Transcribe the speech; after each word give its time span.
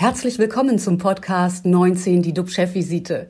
Herzlich 0.00 0.38
willkommen 0.38 0.78
zum 0.78 0.96
Podcast 0.96 1.66
19, 1.66 2.22
die 2.22 2.32
DUB-Chefvisite. 2.32 3.26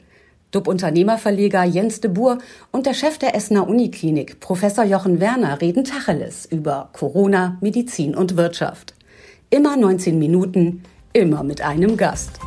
DUB-Unternehmerverleger 0.51 1.65
Jens 1.65 2.03
de 2.03 2.11
Boer 2.11 2.37
und 2.73 2.85
der 2.85 2.93
Chef 2.93 3.17
der 3.17 3.35
Essener 3.35 3.67
Uniklinik, 3.67 4.39
Professor 4.41 4.85
Jochen 4.85 5.19
Werner, 5.19 5.63
reden 5.63 5.85
Tacheles 5.85 6.45
über 6.45 6.91
Corona, 6.93 7.57
Medizin 7.63 8.15
und 8.15 8.37
Wirtschaft. 8.37 8.93
Immer 9.49 9.79
19 9.79 10.19
Minuten, 10.19 10.83
immer 11.15 11.43
mit 11.43 11.63
einem 11.63 11.97
Gast. 11.97 12.39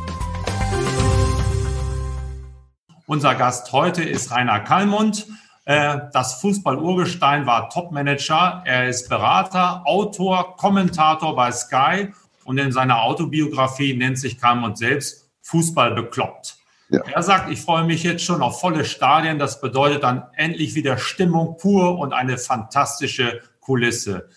Unser 3.08 3.34
Gast 3.34 3.72
heute 3.72 4.04
ist 4.04 4.30
Rainer 4.30 4.60
Kallmund. 4.60 5.26
Äh, 5.64 5.98
das 6.12 6.34
Fußball-Urgestein 6.34 7.44
war 7.46 7.70
Topmanager. 7.70 8.62
Er 8.66 8.88
ist 8.88 9.08
Berater, 9.08 9.82
Autor, 9.84 10.54
Kommentator 10.58 11.34
bei 11.34 11.50
Sky 11.50 12.12
und 12.44 12.58
in 12.58 12.72
seiner 12.72 13.02
Autobiografie 13.02 13.94
nennt 13.94 14.18
sich 14.18 14.40
Kallmund 14.40 14.78
selbst 14.78 15.30
Fußball 15.42 15.94
bekloppt. 15.94 16.56
Ja. 16.90 17.00
Er 17.12 17.22
sagt, 17.22 17.50
ich 17.50 17.60
freue 17.60 17.84
mich 17.84 18.02
jetzt 18.02 18.22
schon 18.22 18.42
auf 18.42 18.60
volle 18.60 18.84
Stadien. 18.84 19.38
Das 19.38 19.60
bedeutet 19.60 20.02
dann 20.02 20.24
endlich 20.36 20.74
wieder 20.74 20.98
Stimmung 20.98 21.56
pur 21.56 21.98
und 21.98 22.12
eine 22.12 22.36
fantastische 22.36 23.40
Kulisse. 23.60 24.28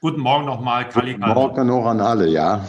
Guten 0.00 0.20
Morgen 0.20 0.46
nochmal, 0.46 0.88
Kali. 0.88 1.12
Guten 1.12 1.28
Morgen 1.28 1.66
noch 1.66 1.84
an 1.84 2.00
alle, 2.00 2.26
ja. 2.28 2.66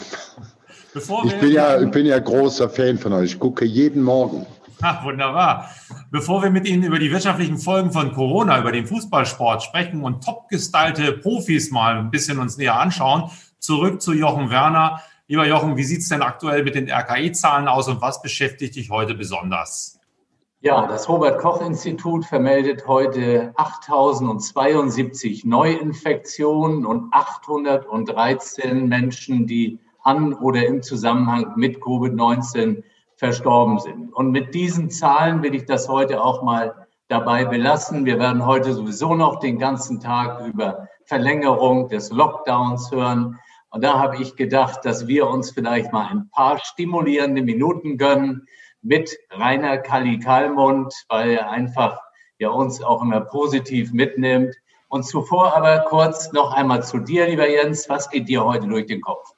ich, 0.93 1.39
bin 1.39 1.51
ja 1.53 1.81
ich 1.81 1.89
bin 1.89 2.05
ja 2.05 2.19
großer 2.19 2.69
Fan 2.69 2.97
von 2.97 3.13
euch. 3.13 3.31
Ich 3.31 3.39
gucke 3.39 3.63
jeden 3.63 4.03
Morgen. 4.03 4.45
Ach, 4.81 5.03
wunderbar. 5.05 5.69
Bevor 6.09 6.43
wir 6.43 6.49
mit 6.49 6.67
Ihnen 6.67 6.83
über 6.83 6.99
die 6.99 7.11
wirtschaftlichen 7.11 7.57
Folgen 7.57 7.91
von 7.91 8.11
Corona, 8.11 8.59
über 8.59 8.73
den 8.73 8.85
Fußballsport 8.85 9.63
sprechen 9.63 10.03
und 10.03 10.25
topgestylte 10.25 11.13
Profis 11.13 11.71
mal 11.71 11.97
ein 11.97 12.11
bisschen 12.11 12.39
uns 12.39 12.57
näher 12.57 12.77
anschauen, 12.77 13.29
zurück 13.61 14.01
zu 14.01 14.13
Jochen 14.13 14.49
Werner. 14.49 15.01
Lieber 15.27 15.47
Jochen, 15.47 15.77
wie 15.77 15.83
sieht 15.83 16.01
es 16.01 16.09
denn 16.09 16.21
aktuell 16.21 16.63
mit 16.63 16.75
den 16.75 16.91
RKI-Zahlen 16.91 17.67
aus 17.67 17.87
und 17.87 18.01
was 18.01 18.21
beschäftigt 18.21 18.75
dich 18.75 18.89
heute 18.89 19.13
besonders? 19.13 19.99
Ja, 20.59 20.85
das 20.85 21.07
Robert-Koch-Institut 21.07 22.25
vermeldet 22.25 22.85
heute 22.85 23.53
8072 23.55 25.45
Neuinfektionen 25.45 26.85
und 26.85 27.11
813 27.13 28.87
Menschen, 28.87 29.47
die 29.47 29.79
an 30.03 30.33
oder 30.33 30.65
im 30.65 30.83
Zusammenhang 30.83 31.53
mit 31.55 31.77
Covid-19 31.77 32.83
verstorben 33.15 33.79
sind. 33.79 34.13
Und 34.13 34.31
mit 34.31 34.53
diesen 34.53 34.89
Zahlen 34.89 35.41
will 35.43 35.55
ich 35.55 35.65
das 35.65 35.87
heute 35.87 36.23
auch 36.23 36.43
mal 36.43 36.87
dabei 37.07 37.45
belassen. 37.45 38.05
Wir 38.05 38.19
werden 38.19 38.45
heute 38.45 38.73
sowieso 38.73 39.15
noch 39.15 39.39
den 39.39 39.59
ganzen 39.59 39.99
Tag 39.99 40.45
über 40.45 40.87
Verlängerung 41.05 41.89
des 41.89 42.11
Lockdowns 42.11 42.91
hören. 42.91 43.39
Und 43.71 43.83
da 43.83 43.97
habe 43.97 44.21
ich 44.21 44.35
gedacht, 44.35 44.81
dass 44.83 45.07
wir 45.07 45.27
uns 45.27 45.51
vielleicht 45.51 45.91
mal 45.91 46.07
ein 46.07 46.29
paar 46.29 46.59
stimulierende 46.63 47.41
Minuten 47.41 47.97
gönnen 47.97 48.45
mit 48.81 49.17
Rainer 49.31 49.77
Kalli 49.77 50.19
Kalmund, 50.19 50.93
weil 51.07 51.31
er 51.31 51.49
einfach 51.49 51.97
ja 52.37 52.49
uns 52.49 52.81
auch 52.83 53.01
immer 53.01 53.21
positiv 53.21 53.93
mitnimmt. 53.93 54.55
Und 54.89 55.05
zuvor 55.05 55.55
aber 55.55 55.85
kurz 55.87 56.33
noch 56.33 56.53
einmal 56.53 56.83
zu 56.83 56.99
dir, 56.99 57.27
lieber 57.27 57.49
Jens. 57.49 57.87
Was 57.87 58.09
geht 58.09 58.27
dir 58.27 58.43
heute 58.43 58.67
durch 58.67 58.87
den 58.87 58.99
Kopf? 58.99 59.31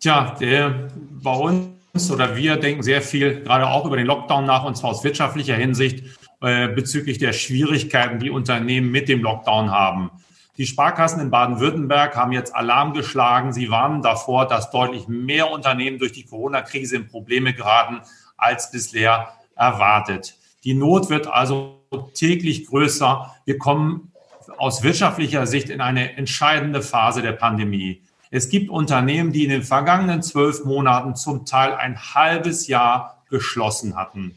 Tja, 0.00 0.34
der 0.40 0.88
bei 1.22 1.34
uns 1.34 2.10
oder 2.10 2.36
wir 2.36 2.56
denken 2.56 2.82
sehr 2.82 3.02
viel 3.02 3.42
gerade 3.42 3.68
auch 3.68 3.84
über 3.86 3.96
den 3.96 4.06
Lockdown 4.06 4.46
nach, 4.46 4.64
und 4.64 4.76
zwar 4.76 4.90
aus 4.90 5.04
wirtschaftlicher 5.04 5.54
Hinsicht 5.54 6.04
äh, 6.40 6.68
bezüglich 6.68 7.18
der 7.18 7.32
Schwierigkeiten, 7.32 8.18
die 8.18 8.30
Unternehmen 8.30 8.90
mit 8.90 9.08
dem 9.08 9.22
Lockdown 9.22 9.70
haben. 9.70 10.10
Die 10.58 10.66
Sparkassen 10.66 11.20
in 11.20 11.30
Baden-Württemberg 11.30 12.16
haben 12.16 12.32
jetzt 12.32 12.52
Alarm 12.52 12.92
geschlagen. 12.92 13.52
Sie 13.52 13.70
warnen 13.70 14.02
davor, 14.02 14.48
dass 14.48 14.72
deutlich 14.72 15.06
mehr 15.06 15.52
Unternehmen 15.52 16.00
durch 16.00 16.10
die 16.10 16.24
Corona-Krise 16.24 16.96
in 16.96 17.06
Probleme 17.06 17.54
geraten 17.54 18.00
als 18.36 18.72
bisher 18.72 19.28
erwartet. 19.54 20.34
Die 20.64 20.74
Not 20.74 21.10
wird 21.10 21.28
also 21.28 21.78
täglich 22.12 22.66
größer. 22.66 23.36
Wir 23.44 23.56
kommen 23.58 24.12
aus 24.56 24.82
wirtschaftlicher 24.82 25.46
Sicht 25.46 25.70
in 25.70 25.80
eine 25.80 26.16
entscheidende 26.16 26.82
Phase 26.82 27.22
der 27.22 27.32
Pandemie. 27.32 28.02
Es 28.32 28.48
gibt 28.48 28.68
Unternehmen, 28.68 29.32
die 29.32 29.44
in 29.44 29.50
den 29.50 29.62
vergangenen 29.62 30.22
zwölf 30.22 30.64
Monaten 30.64 31.14
zum 31.14 31.46
Teil 31.46 31.74
ein 31.74 32.14
halbes 32.14 32.66
Jahr 32.66 33.22
geschlossen 33.30 33.94
hatten. 33.94 34.34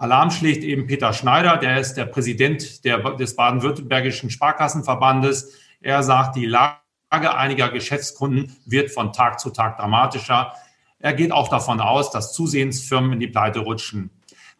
Alarm 0.00 0.30
schlägt 0.30 0.64
eben 0.64 0.86
Peter 0.86 1.12
Schneider, 1.12 1.58
der 1.58 1.78
ist 1.78 1.92
der 1.94 2.06
Präsident 2.06 2.86
der, 2.86 2.98
des 3.16 3.36
baden-württembergischen 3.36 4.30
Sparkassenverbandes. 4.30 5.52
Er 5.82 6.02
sagt, 6.02 6.36
die 6.36 6.46
Lage 6.46 6.80
einiger 7.12 7.68
Geschäftskunden 7.68 8.56
wird 8.64 8.90
von 8.90 9.12
Tag 9.12 9.38
zu 9.38 9.50
Tag 9.50 9.76
dramatischer. 9.76 10.54
Er 11.00 11.12
geht 11.12 11.32
auch 11.32 11.48
davon 11.48 11.82
aus, 11.82 12.10
dass 12.10 12.32
zusehends 12.32 12.80
Firmen 12.80 13.12
in 13.12 13.20
die 13.20 13.26
Pleite 13.26 13.58
rutschen. 13.58 14.08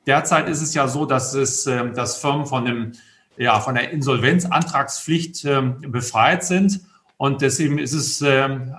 Derzeit 0.06 0.46
ist 0.46 0.60
es 0.60 0.74
ja 0.74 0.86
so, 0.88 1.06
dass 1.06 1.32
es, 1.32 1.66
ähm, 1.66 1.94
dass 1.94 2.18
Firmen 2.18 2.44
von 2.44 2.66
dem, 2.66 2.92
ja, 3.38 3.60
von 3.60 3.74
der 3.76 3.92
Insolvenzantragspflicht 3.92 5.46
ähm, 5.46 5.80
befreit 5.90 6.44
sind. 6.44 6.82
Und 7.16 7.40
deswegen 7.40 7.78
ist 7.78 7.94
es, 7.94 8.20
ähm, 8.20 8.74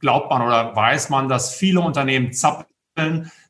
glaubt 0.00 0.28
man 0.28 0.42
oder 0.42 0.76
weiß 0.76 1.08
man, 1.08 1.30
dass 1.30 1.54
viele 1.54 1.80
Unternehmen 1.80 2.34
zappeln, 2.34 2.66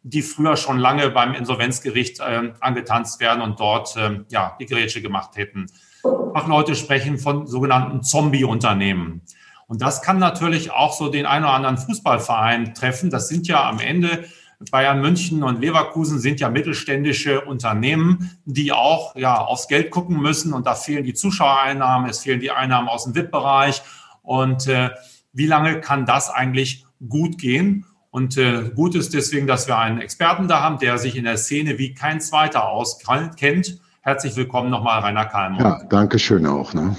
die 0.03 0.23
früher 0.23 0.57
schon 0.57 0.79
lange 0.79 1.11
beim 1.11 1.35
Insolvenzgericht 1.35 2.21
ähm, 2.27 2.55
angetanzt 2.61 3.21
werden 3.21 3.43
und 3.43 3.61
dort 3.61 3.95
ähm, 3.97 4.27
ja, 4.29 4.57
die 4.61 4.67
Grätsche 4.67 5.03
gemacht 5.03 5.37
hätten. 5.37 5.67
Fachleute 6.03 6.75
sprechen 6.75 7.19
von 7.19 7.47
sogenannten 7.47 8.03
Zombie-Unternehmen. 8.03 9.23
Und 9.67 9.83
das 9.83 10.03
kann 10.03 10.19
natürlich 10.19 10.71
auch 10.71 10.93
so 10.93 11.09
den 11.09 11.27
einen 11.27 11.45
oder 11.45 11.55
anderen 11.55 11.79
Fußballverein 11.79 12.75
treffen. 12.75 13.11
Das 13.11 13.29
sind 13.29 13.49
ja 13.49 13.69
am 13.69 13.81
Ende 13.81 14.25
Bayern 14.71 15.01
München 15.01 15.43
und 15.43 15.61
Leverkusen 15.61 16.19
sind 16.19 16.41
ja 16.41 16.49
mittelständische 16.49 17.43
Unternehmen, 17.43 18.39
die 18.47 18.73
auch 18.73 19.15
ja 19.15 19.39
aufs 19.39 19.69
Geld 19.69 19.91
gucken 19.91 20.19
müssen 20.19 20.55
und 20.55 20.67
da 20.67 20.75
fehlen 20.75 21.05
die 21.05 21.13
Zuschauereinnahmen, 21.13 22.09
es 22.09 22.21
fehlen 22.21 22.41
die 22.41 22.51
Einnahmen 22.51 22.89
aus 22.89 23.05
dem 23.05 23.15
VIP-Bereich 23.15 23.83
und 24.23 24.67
äh, 24.67 24.91
wie 25.33 25.47
lange 25.47 25.81
kann 25.81 26.07
das 26.07 26.31
eigentlich 26.31 26.87
gut 27.07 27.37
gehen? 27.37 27.85
Und 28.17 28.39
äh, 28.39 28.71
gut 28.75 28.95
ist 28.95 29.13
deswegen, 29.13 29.47
dass 29.47 29.69
wir 29.69 29.77
einen 29.77 30.01
Experten 30.01 30.49
da 30.49 30.63
haben, 30.63 30.79
der 30.79 30.97
sich 30.97 31.17
in 31.17 31.25
der 31.25 31.37
Szene 31.37 31.77
wie 31.77 31.93
kein 31.93 32.19
zweiter 32.23 32.67
auskennt. 32.67 33.79
Herzlich 34.01 34.35
willkommen 34.37 34.71
nochmal, 34.71 35.01
Rainer 35.01 35.27
Kalmund. 35.27 35.61
Ja, 35.61 35.83
danke 35.91 36.19
schön 36.19 36.47
auch. 36.47 36.73
Ne? 36.73 36.97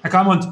Herr 0.00 0.10
Kalmund, 0.10 0.48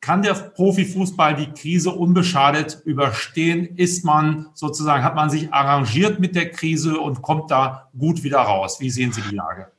kann 0.00 0.22
der 0.22 0.32
Profifußball 0.32 1.34
die 1.34 1.52
Krise 1.52 1.90
unbeschadet 1.90 2.80
überstehen? 2.86 3.76
Ist 3.76 4.06
man 4.06 4.46
sozusagen, 4.54 5.04
hat 5.04 5.14
man 5.14 5.28
sich 5.28 5.52
arrangiert 5.52 6.18
mit 6.18 6.34
der 6.34 6.50
Krise 6.50 6.98
und 6.98 7.20
kommt 7.20 7.50
da 7.50 7.90
gut 7.98 8.22
wieder 8.22 8.38
raus? 8.38 8.80
Wie 8.80 8.88
sehen 8.88 9.12
Sie 9.12 9.20
die 9.20 9.34
Lage? 9.34 9.70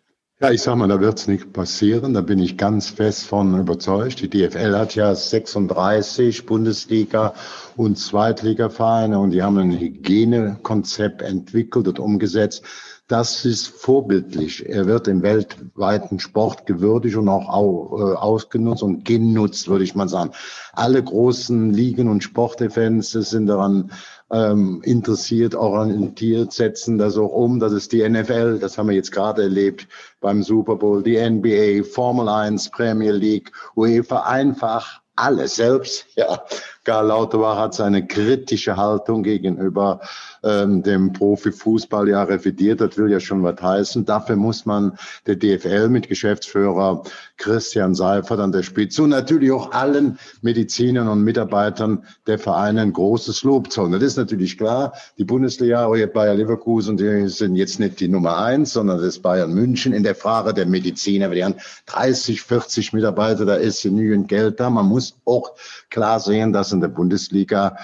Ja, 0.42 0.52
ich 0.52 0.62
sag 0.62 0.78
mal, 0.78 0.88
da 0.88 1.02
wird's 1.02 1.28
nicht 1.28 1.52
passieren. 1.52 2.14
Da 2.14 2.22
bin 2.22 2.40
ich 2.40 2.58
ganz 2.58 2.88
fest 2.90 3.26
von 3.26 3.60
überzeugt. 3.60 4.22
Die 4.22 4.30
DFL 4.30 4.74
hat 4.74 4.96
ja 4.96 5.14
36 5.14 6.46
Bundesliga- 6.46 7.34
und 7.76 7.98
Zweitligavereine 7.98 9.20
und 9.20 9.32
die 9.32 9.44
haben 9.44 9.58
ein 9.58 9.78
Hygienekonzept 9.78 11.22
entwickelt 11.22 11.90
und 11.90 12.00
umgesetzt. 12.00 12.64
Das 13.10 13.44
ist 13.44 13.68
vorbildlich. 13.68 14.70
Er 14.70 14.86
wird 14.86 15.10
im 15.10 15.24
weltweiten 15.24 16.20
Sport 16.20 16.66
gewürdigt 16.66 17.18
und 17.18 17.28
auch 17.28 18.00
äh, 18.00 18.16
ausgenutzt 18.16 18.84
und 18.84 19.04
genutzt, 19.04 19.68
würde 19.68 19.84
ich 19.84 19.94
mal 19.94 20.08
sagen. 20.08 20.32
Alle 20.72 21.04
großen 21.04 21.74
Ligen 21.74 22.08
und 22.08 22.24
Sportevents 22.24 23.12
sind 23.12 23.48
daran 23.48 23.92
ähm, 24.32 24.82
interessiert, 24.84 25.56
orientiert, 25.56 26.54
setzen 26.54 26.98
das 26.98 27.18
auch 27.18 27.32
um. 27.32 27.60
Das 27.60 27.74
ist 27.74 27.92
die 27.92 28.08
NFL, 28.08 28.60
das 28.60 28.78
haben 28.78 28.90
wir 28.90 28.96
jetzt 28.96 29.12
gerade 29.12 29.44
erlebt 29.44 29.88
beim 30.22 30.44
Super 30.44 30.76
Bowl, 30.76 31.04
die 31.04 31.18
NBA, 31.18 31.84
Formel 31.84 32.30
1, 32.30 32.70
Premier 32.72 33.12
League, 33.12 33.52
UEFA, 33.76 34.24
einfach 34.24 35.02
alles 35.16 35.56
selbst. 35.56 36.06
Ja, 36.16 36.44
Karl 36.90 37.06
Lauterbach 37.06 37.56
hat 37.56 37.76
seine 37.76 38.08
kritische 38.08 38.76
Haltung 38.76 39.22
gegenüber 39.22 40.00
ähm, 40.42 40.82
dem 40.82 41.14
Profifußball 41.14 42.10
ja 42.10 42.24
revidiert. 42.24 42.82
Das 42.82 42.98
will 42.98 43.12
ja 43.12 43.20
schon 43.20 43.44
was 43.44 43.62
heißen. 43.62 44.06
Dafür 44.06 44.38
muss 44.38 44.66
man 44.66 44.98
der 45.28 45.36
DFL 45.36 45.90
mit 45.90 46.08
Geschäftsführer 46.08 47.04
Christian 47.38 47.94
Seifert 47.94 48.40
an 48.40 48.52
der 48.52 48.64
Spitze 48.64 49.04
und 49.04 49.10
natürlich 49.10 49.52
auch 49.52 49.72
allen 49.72 50.18
Medizinern 50.42 51.08
und 51.10 51.24
Mitarbeitern 51.24 52.06
der 52.26 52.40
Vereine 52.40 52.82
ein 52.82 52.94
großes 52.94 53.44
Lob 53.44 53.72
zollen. 53.72 53.92
Das 53.92 54.02
ist 54.02 54.18
natürlich 54.18 54.58
klar. 54.58 54.94
Die 55.20 55.26
Bundesliga, 55.26 55.88
Bayer 55.88 56.34
Leverkusen, 56.34 56.98
die 56.98 57.28
sind 57.28 57.56
jetzt 57.56 57.80
nicht 57.80 58.00
die 58.00 58.08
Nummer 58.08 58.40
eins, 58.40 58.74
sondern 58.74 58.98
das 58.98 59.06
ist 59.06 59.22
Bayern 59.22 59.54
München 59.54 59.94
in 59.94 60.02
der 60.02 60.16
Frage 60.16 60.56
der 60.56 60.66
Mediziner. 60.66 61.30
Die 61.30 61.44
haben 61.44 61.56
30, 61.86 62.42
40 62.42 62.94
Mitarbeiter, 62.94 63.46
da 63.46 63.54
ist 63.54 63.84
genügend 63.84 64.28
Geld 64.28 64.60
da. 64.60 64.72
Man 64.72 64.88
muss 64.88 65.16
auch 65.26 65.52
klar 65.92 66.20
sehen, 66.20 66.52
dass 66.52 66.79
in 66.80 66.82
der 66.82 66.88
Bundesliga 66.88 67.78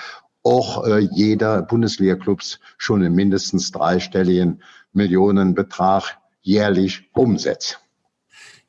auch 0.44 0.86
äh, 0.86 1.00
jeder 1.12 1.63
Bundesliga-Clubs 1.63 2.59
schon 2.77 3.01
in 3.01 3.13
mindestens 3.13 3.71
dreistelligen 3.71 4.62
Millionenbetrag 4.94 6.18
jährlich 6.42 7.09
umsetzt. 7.13 7.80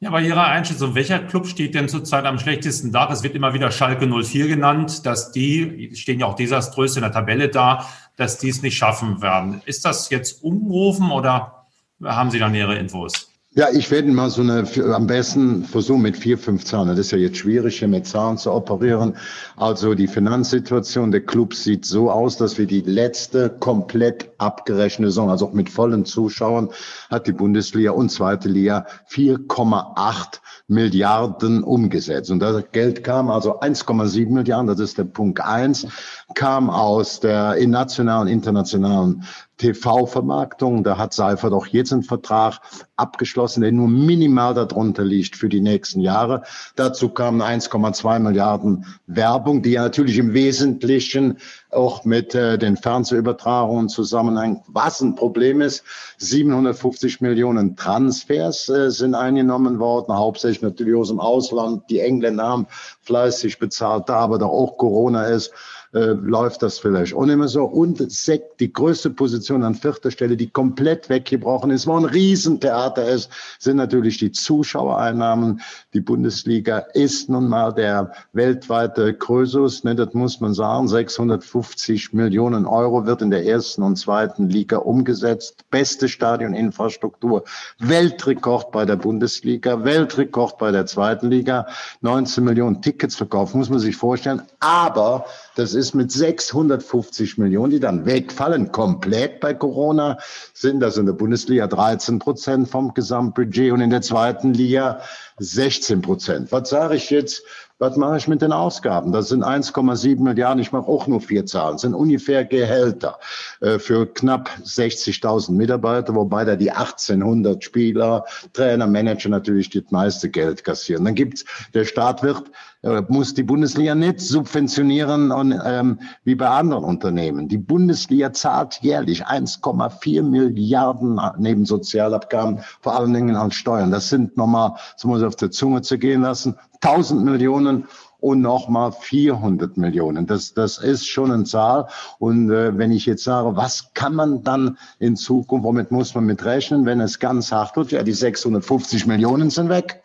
Ja, 0.01 0.11
bei 0.11 0.23
Ihrer 0.23 0.47
Einschätzung, 0.47 0.95
welcher 0.95 1.21
Club 1.21 1.47
steht 1.47 1.75
denn 1.75 1.89
zurzeit 1.89 2.25
am 2.25 2.39
schlechtesten 2.39 2.93
da? 2.93 3.11
Es 3.11 3.23
wird 3.23 3.35
immer 3.35 3.55
wieder 3.55 3.71
Schalke 3.71 4.07
04 4.07 4.49
genannt, 4.49 5.07
dass 5.07 5.33
die, 5.33 5.91
stehen 5.95 6.21
ja 6.21 6.27
auch 6.27 6.35
desaströs 6.35 6.97
in 6.97 7.03
der 7.03 7.13
Tabelle 7.13 7.49
da, 7.49 7.87
dass 8.17 8.39
die 8.39 8.51
es 8.51 8.63
nicht 8.63 8.77
schaffen 8.77 9.23
werden. 9.23 9.63
Ist 9.65 9.85
das 9.85 10.11
jetzt 10.11 10.43
umgerufen 10.43 11.11
oder 11.11 11.67
haben 12.03 12.31
Sie 12.31 12.39
da 12.39 12.49
nähere 12.49 12.77
Infos? 12.77 13.33
Ja, 13.59 13.71
ich 13.73 13.91
werde 13.91 14.13
mal 14.13 14.29
so 14.29 14.43
eine, 14.43 14.65
am 14.95 15.07
besten 15.07 15.65
versuchen 15.65 16.03
mit 16.03 16.19
vier, 16.19 16.37
fünf 16.37 16.67
Zahlen. 16.67 16.89
Das 16.89 16.99
ist 16.99 17.13
ja 17.13 17.17
jetzt 17.17 17.39
schwierig, 17.39 17.79
hier 17.79 17.89
mit 17.89 18.07
Zahlen 18.07 18.37
zu 18.37 18.53
operieren. 18.53 19.17
Also 19.57 19.95
die 19.95 20.09
Finanzsituation 20.09 21.11
der 21.11 21.23
Clubs 21.23 21.65
sieht 21.65 21.87
so 21.87 22.11
aus, 22.11 22.37
dass 22.37 22.59
wir 22.59 22.67
die 22.67 22.83
letzte 22.83 23.49
komplett 23.49 24.29
abgerechnete 24.37 25.11
Saison, 25.11 25.31
also 25.31 25.47
auch 25.47 25.53
mit 25.55 25.71
vollen 25.71 26.05
Zuschauern, 26.05 26.69
hat 27.09 27.29
die 27.29 27.33
Bundesliga 27.33 27.93
und 27.93 28.11
zweite 28.11 28.51
Liga 28.51 28.85
4,8 29.09 30.41
Milliarden 30.69 31.63
umgesetzt. 31.63 32.31
Und 32.31 32.41
das 32.41 32.65
Geld 32.73 33.05
kam 33.05 33.31
also 33.31 33.61
1,7 33.61 34.31
Milliarden, 34.31 34.67
das 34.67 34.81
ist 34.81 34.99
der 34.99 35.05
Punkt 35.05 35.41
eins, 35.41 35.87
kam 36.35 36.71
aus 36.71 37.21
der 37.21 37.57
nationalen, 37.67 38.27
internationalen 38.27 39.23
TV-Vermarktung. 39.59 40.83
Da 40.83 40.99
hat 40.99 41.15
Seifert 41.15 41.53
auch 41.53 41.67
jetzt 41.67 41.93
einen 41.93 42.03
Vertrag 42.03 42.61
abgeschlossen, 42.97 43.61
der 43.61 43.73
nur 43.73 43.89
minimal 43.89 44.55
darunter 44.55 45.05
liegt 45.05 45.37
für 45.37 45.49
die 45.49 45.61
nächsten 45.61 46.01
Jahre. 46.01 46.43
Dazu 46.75 47.11
kamen 47.11 47.43
1,2 47.43 48.19
Milliarden 48.19 48.87
Werbung, 49.07 49.63
die 49.63 49.73
ja 49.73 49.83
natürlich 49.83 50.19
im 50.19 50.35
Wesentlichen 50.35 51.39
auch 51.77 52.05
mit 52.05 52.35
äh, 52.35 52.59
den 52.59 52.77
Fernsehübertragungen 52.77 53.89
zusammenhängt. 53.89 54.63
Was 54.67 55.01
ein 55.01 55.15
Problem 55.15 55.61
ist, 55.61 55.85
750 56.19 57.21
Millionen 57.21 57.77
Transfers 57.77 58.69
äh, 58.69 58.91
sind 58.91 59.15
eingenommen 59.15 59.79
worden, 59.79 60.17
hauptsächlich 60.17 60.63
natürlich 60.63 60.97
aus 60.97 61.09
dem 61.09 61.21
Ausland. 61.21 61.85
Die 61.91 62.01
Engländer 62.01 62.45
haben 62.45 62.67
fleißig 63.03 63.59
bezahlt, 63.59 64.09
da 64.09 64.17
aber 64.17 64.39
da 64.39 64.47
auch 64.47 64.79
Corona 64.79 65.27
ist 65.27 65.53
äh, 65.97 66.13
läuft 66.13 66.63
das 66.63 66.79
vielleicht 66.79 67.15
auch 67.15 67.25
nicht 67.25 67.39
mehr 67.39 67.49
so. 67.49 67.65
Und 67.65 68.13
Sekt, 68.13 68.61
die 68.61 68.71
größte 68.71 69.09
Position 69.09 69.63
an 69.63 69.75
vierter 69.75 70.11
Stelle, 70.11 70.37
die 70.37 70.51
komplett 70.51 71.09
weggebrochen 71.09 71.71
ist, 71.71 71.87
wo 71.87 71.95
ein 71.95 72.05
Riesentheater 72.05 73.09
ist, 73.09 73.31
sind 73.59 73.79
natürlich 73.79 74.19
die 74.19 74.31
Zuschauereinnahmen. 74.31 75.63
Die 75.95 76.03
Bundesliga 76.03 76.81
ist 76.93 77.31
nun 77.31 77.49
mal 77.49 77.73
der 77.73 78.13
weltweite 78.35 79.15
Krösus, 79.15 79.85
ne, 79.85 79.95
das 79.95 80.13
muss 80.13 80.39
man 80.41 80.53
sagen. 80.53 80.87
650 80.87 82.13
Millionen 82.13 82.67
Euro 82.67 83.07
wird 83.07 83.23
in 83.23 83.31
der 83.31 83.47
ersten 83.47 83.83
und 83.83 83.97
zweiten 83.97 84.51
Liga 84.51 84.77
umgesetzt. 84.77 85.65
Beste 85.71 86.09
Stadioninfrastruktur, 86.09 87.45
Weltrekord 87.79 88.71
bei 88.71 88.85
der 88.85 88.97
Bundesliga, 88.97 89.83
Weltrekord 89.83 90.59
bei 90.59 90.73
der 90.73 90.85
zweiten 90.85 91.31
Liga, 91.31 91.67
19 92.03 92.45
Millionen 92.45 92.83
Tickets 92.83 93.17
verkauft, 93.17 93.55
muss 93.55 93.71
man 93.71 93.79
sich 93.79 93.97
vorstellen. 93.97 94.43
Aber 94.61 95.25
das 95.57 95.73
ist 95.73 95.95
mit 95.95 96.13
650 96.13 97.39
Millionen, 97.39 97.71
die 97.71 97.81
dann 97.81 98.05
wegfallen, 98.05 98.73
komplett 98.73 99.41
bei 99.41 99.55
Corona, 99.55 100.19
sind 100.53 100.81
das 100.81 100.99
in 100.99 101.07
der 101.07 101.15
Bundesliga 101.15 101.67
13 101.67 102.19
Prozent 102.19 102.69
vom 102.69 102.93
Gesamtbudget 102.93 103.73
und 103.73 103.81
in 103.81 103.91
der 103.91 104.03
zweiten 104.03 104.53
Liga 104.53 105.01
16 105.39 106.03
Prozent. 106.03 106.53
Was 106.53 106.69
sage 106.69 106.97
ich 106.97 107.09
jetzt? 107.09 107.43
Was 107.79 107.99
mache 107.99 108.17
ich 108.17 108.27
mit 108.27 108.41
den 108.41 108.53
Ausgaben? 108.53 109.13
Das 109.13 109.29
sind 109.29 109.45
1,7 109.45 110.23
Milliarden. 110.23 110.63
Ich 110.63 110.73
mache 110.73 110.89
auch 110.89 111.07
nur 111.07 111.21
vier 111.21 111.45
Zahlen. 111.45 111.75
Das 111.75 111.83
sind 111.83 111.93
ungefähr 111.93 112.47
Gehälter 112.47 113.19
äh, 113.61 113.79
für 113.79 114.07
knapp 114.07 114.49
60.000 114.65 115.53
Mitarbeiter, 115.53 116.15
wobei 116.15 116.47
da 116.47 116.57
die 116.57 116.71
1800 116.71 117.63
Spieler, 117.63 118.25
Trainer, 118.55 118.87
Manager 118.87 119.29
natürlich 119.29 119.69
das 119.69 119.83
meiste 119.91 120.31
Geld 120.31 120.65
kassieren. 120.65 121.05
Dann 121.05 121.15
gibt's 121.15 121.45
der 121.75 121.85
Staat 121.85 122.23
wird 122.23 122.51
äh, 122.87 123.03
muss 123.09 123.35
die 123.35 123.43
Bundesliga 123.43 123.95
nicht 123.95 124.21
subventionieren 124.21 125.33
und, 125.33 125.59
ähm, 125.65 125.99
wie 126.25 126.35
bei 126.37 126.49
anderen 126.49 126.85
Unternehmen. 126.85 127.49
Die 127.49 127.59
Bundesliga 127.59 128.33
zahlt 128.33 128.79
jährlich 128.81 129.27
1,4 129.27 130.23
Milliarden 130.23 131.21
neben 131.39 131.67
Sozialabgaben, 131.67 132.61
vor 132.81 132.97
allen 132.97 133.13
Dingen 133.13 133.35
an 133.35 133.51
Steuern. 133.51 133.91
Das 133.91 134.09
sind 134.09 134.37
nochmal, 134.37 134.75
das 134.95 135.05
muss 135.05 135.21
ich 135.21 135.27
auf 135.27 135.37
der 135.37 135.51
Zunge 135.51 135.83
zu 135.83 135.99
gehen 135.99 136.23
lassen, 136.23 136.57
1000 136.81 137.25
Millionen 137.25 137.87
und 138.21 138.41
nochmal 138.41 138.93
400 138.93 139.77
Millionen. 139.77 140.27
Das, 140.27 140.55
das 140.55 140.79
ist 140.79 141.07
schon 141.07 141.31
eine 141.31 141.45
Zahl. 141.45 141.89
Und 142.19 142.51
äh, 142.51 142.77
wenn 142.77 142.93
ich 142.93 143.07
jetzt 143.07 143.25
sage, 143.25 143.57
was 143.57 143.93
kann 143.95 144.15
man 144.15 144.43
dann 144.43 144.79
in 144.99 145.17
Zukunft, 145.17 145.65
womit 145.65 145.91
muss 145.91 146.15
man 146.15 146.25
mit 146.25 146.45
rechnen, 146.45 146.87
wenn 146.87 147.01
es 147.01 147.19
ganz 147.19 147.53
hart 147.53 147.77
wird? 147.77 147.93
Ja, 147.93 148.03
die 148.03 148.13
650 148.13 149.07
Millionen 149.07 149.51
sind 149.51 149.69
weg. 149.69 150.03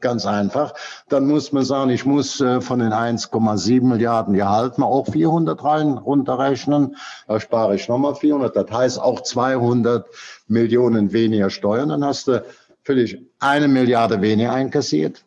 Ganz 0.00 0.26
einfach. 0.26 0.74
Dann 1.08 1.28
muss 1.28 1.52
man 1.52 1.64
sagen, 1.64 1.90
ich 1.90 2.04
muss 2.04 2.40
äh, 2.40 2.60
von 2.60 2.80
den 2.80 2.92
1,7 2.92 3.84
Milliarden 3.84 4.34
Gehalt 4.34 4.76
mal 4.76 4.86
auch 4.86 5.06
400 5.08 5.62
rein 5.62 5.92
runterrechnen. 5.92 6.96
Da 7.28 7.38
spare 7.38 7.76
ich 7.76 7.88
nochmal 7.88 8.16
400. 8.16 8.56
Das 8.56 8.70
heißt 8.70 9.00
auch 9.00 9.20
200 9.20 10.04
Millionen 10.48 11.12
weniger 11.12 11.50
Steuern. 11.50 11.90
Dann 11.90 12.04
hast 12.04 12.26
du 12.26 12.44
völlig 12.82 13.18
eine 13.38 13.68
Milliarde 13.68 14.20
weniger 14.20 14.52
einkassiert 14.52 15.22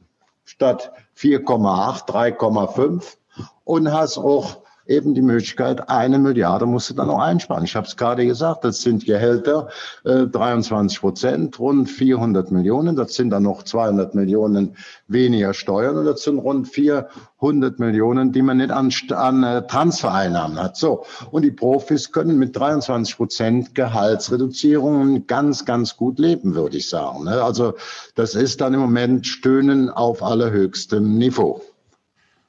statt 0.45 0.91
4,8, 1.17 2.07
3,5 2.07 3.17
und 3.63 3.91
hast 3.91 4.17
auch 4.17 4.64
eben 4.87 5.13
die 5.13 5.21
Möglichkeit, 5.21 5.89
eine 5.89 6.19
Milliarde 6.19 6.65
musst 6.65 6.89
du 6.89 6.93
dann 6.93 7.07
noch 7.07 7.19
einsparen. 7.19 7.63
Ich 7.63 7.75
habe 7.75 7.87
es 7.87 7.97
gerade 7.97 8.25
gesagt, 8.25 8.63
das 8.63 8.81
sind 8.81 9.05
Gehälter, 9.05 9.69
äh, 10.03 10.27
23 10.27 10.99
Prozent, 10.99 11.59
rund 11.59 11.89
400 11.89 12.51
Millionen. 12.51 12.95
Das 12.95 13.15
sind 13.15 13.31
dann 13.31 13.43
noch 13.43 13.63
200 13.63 14.15
Millionen 14.15 14.75
weniger 15.07 15.53
Steuern 15.53 15.97
und 15.97 16.05
das 16.05 16.23
sind 16.23 16.37
rund 16.39 16.67
400 16.67 17.79
Millionen, 17.79 18.31
die 18.31 18.41
man 18.41 18.57
nicht 18.57 18.71
an, 18.71 18.91
an 19.11 19.43
äh, 19.43 19.67
Transfereinnahmen 19.67 20.59
hat. 20.61 20.77
So. 20.77 21.05
Und 21.31 21.43
die 21.43 21.51
Profis 21.51 22.11
können 22.11 22.37
mit 22.37 22.55
23 22.55 23.17
Prozent 23.17 23.75
Gehaltsreduzierungen 23.75 25.27
ganz, 25.27 25.65
ganz 25.65 25.97
gut 25.97 26.19
leben, 26.19 26.55
würde 26.55 26.77
ich 26.77 26.89
sagen. 26.89 27.23
Ne? 27.25 27.43
Also 27.43 27.73
das 28.15 28.35
ist 28.35 28.61
dann 28.61 28.73
im 28.73 28.79
Moment 28.79 29.25
Stöhnen 29.25 29.89
auf 29.89 30.21
allerhöchstem 30.21 31.17
Niveau. 31.17 31.61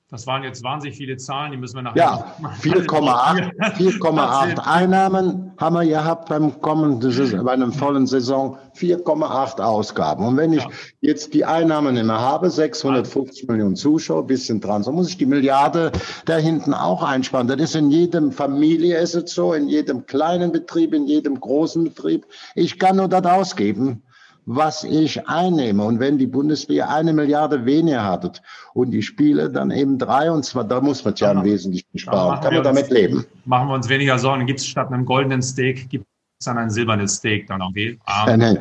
Das 0.09 0.25
waren 0.29 0.45
jetzt 0.45 0.63
wahnsinnig 0.63 0.97
viele 0.97 1.17
Zahlen, 1.17 1.51
die 1.51 1.57
müssen 1.57 1.75
wir 1.75 1.83
nachher. 1.83 1.97
Ja, 1.97 2.37
4,8 2.63 4.59
Einnahmen 4.65 5.51
haben 5.59 5.75
wir 5.75 5.85
gehabt 5.85 6.29
beim 6.29 6.61
kommenden, 6.61 7.45
bei 7.45 7.53
einem 7.53 7.73
vollen 7.73 8.07
Saison, 8.07 8.57
4,8 8.77 9.61
Ausgaben. 9.61 10.25
Und 10.25 10.37
wenn 10.37 10.53
ich 10.53 10.63
ja. 10.63 10.71
jetzt 11.01 11.35
die 11.35 11.45
Einnahmen 11.45 11.95
mehr 11.95 12.21
habe, 12.21 12.51
650 12.51 13.49
Millionen 13.49 13.75
Zuschauer, 13.75 14.29
bisschen 14.29 14.61
dran, 14.61 14.85
so 14.85 14.93
muss 14.93 15.09
ich 15.09 15.17
die 15.17 15.27
Milliarde 15.27 15.91
da 16.25 16.37
hinten 16.37 16.73
auch 16.73 17.03
einsparen. 17.03 17.49
Das 17.49 17.61
ist 17.61 17.75
in 17.75 17.91
jedem 17.91 18.31
Familie 18.31 18.99
ist 18.99 19.17
es 19.17 19.33
so, 19.35 19.55
in 19.55 19.67
jedem 19.67 20.07
kleinen 20.07 20.53
Betrieb, 20.53 20.95
in 20.95 21.09
jedem 21.09 21.41
großen 21.41 21.83
Betrieb. 21.83 22.27
Ich 22.55 22.79
kann 22.79 22.95
nur 22.95 23.09
das 23.09 23.25
ausgeben, 23.25 24.05
was 24.47 24.85
ich 24.85 25.29
einnehme. 25.29 25.85
Und 25.85 26.01
wenn 26.01 26.19
die 26.19 26.27
Bundesliga 26.27 26.87
eine 26.87 27.13
Milliarde 27.13 27.67
weniger 27.67 28.05
hat 28.05 28.41
und 28.75 28.93
die 28.93 29.03
Spiele 29.03 29.51
dann 29.51 29.71
eben 29.71 29.99
drei 29.99 30.31
und 30.31 30.45
zwar, 30.45 30.65
da 30.65 30.81
muss 30.81 31.05
man 31.05 31.15
ja 31.17 31.33
im 31.33 31.45
Wesentlichen 31.45 31.99
sparen. 31.99 32.41
Kann 32.41 32.55
man 32.55 32.63
damit 32.63 32.91
leben. 32.91 33.27
Machen 33.45 33.69
wir 33.69 33.75
uns 33.75 33.89
weniger 33.89 34.19
Sorgen. 34.19 34.47
Gibt 34.47 34.61
es 34.61 34.67
statt 34.67 34.91
einem 34.93 35.05
goldenen 35.05 35.43
Steak, 35.43 35.91
gibt 35.91 36.07
es 36.39 36.47
dann 36.47 36.59
ein 36.59 36.71
silbernes 36.71 37.17
Steak 37.17 37.49
dann 37.49 37.61
okay? 37.61 37.99
Ähm, 38.29 38.39
nein, 38.39 38.59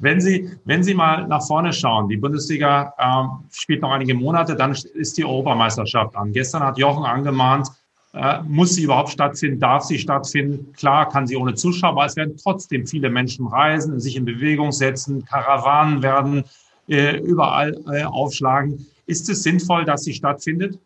Wenn 0.00 0.20
Sie, 0.20 0.50
wenn 0.64 0.82
Sie 0.82 0.94
mal 0.94 1.26
nach 1.28 1.46
vorne 1.46 1.72
schauen, 1.72 2.08
die 2.08 2.16
Bundesliga 2.16 2.92
ähm, 2.98 3.48
spielt 3.52 3.80
noch 3.80 3.92
einige 3.92 4.14
Monate, 4.14 4.56
dann 4.56 4.72
ist 4.72 5.16
die 5.16 5.24
Europameisterschaft 5.24 6.16
an. 6.16 6.32
Gestern 6.32 6.64
hat 6.64 6.78
Jochen 6.78 7.04
angemahnt, 7.04 7.68
äh, 8.14 8.42
muss 8.44 8.74
sie 8.74 8.84
überhaupt 8.84 9.10
stattfinden? 9.10 9.58
Darf 9.58 9.84
sie 9.84 9.98
stattfinden? 9.98 10.72
Klar 10.72 11.08
kann 11.08 11.26
sie 11.26 11.36
ohne 11.36 11.54
Zuschauer, 11.54 11.90
aber 11.90 12.06
es 12.06 12.16
werden 12.16 12.36
trotzdem 12.40 12.86
viele 12.86 13.10
Menschen 13.10 13.46
reisen, 13.46 13.98
sich 14.00 14.16
in 14.16 14.24
Bewegung 14.24 14.72
setzen, 14.72 15.24
Karawanen 15.24 16.02
werden 16.02 16.44
äh, 16.88 17.18
überall 17.18 17.76
äh, 17.90 18.04
aufschlagen. 18.04 18.86
Ist 19.06 19.28
es 19.28 19.42
sinnvoll, 19.42 19.84
dass 19.84 20.04
sie 20.04 20.14
stattfindet? 20.14 20.78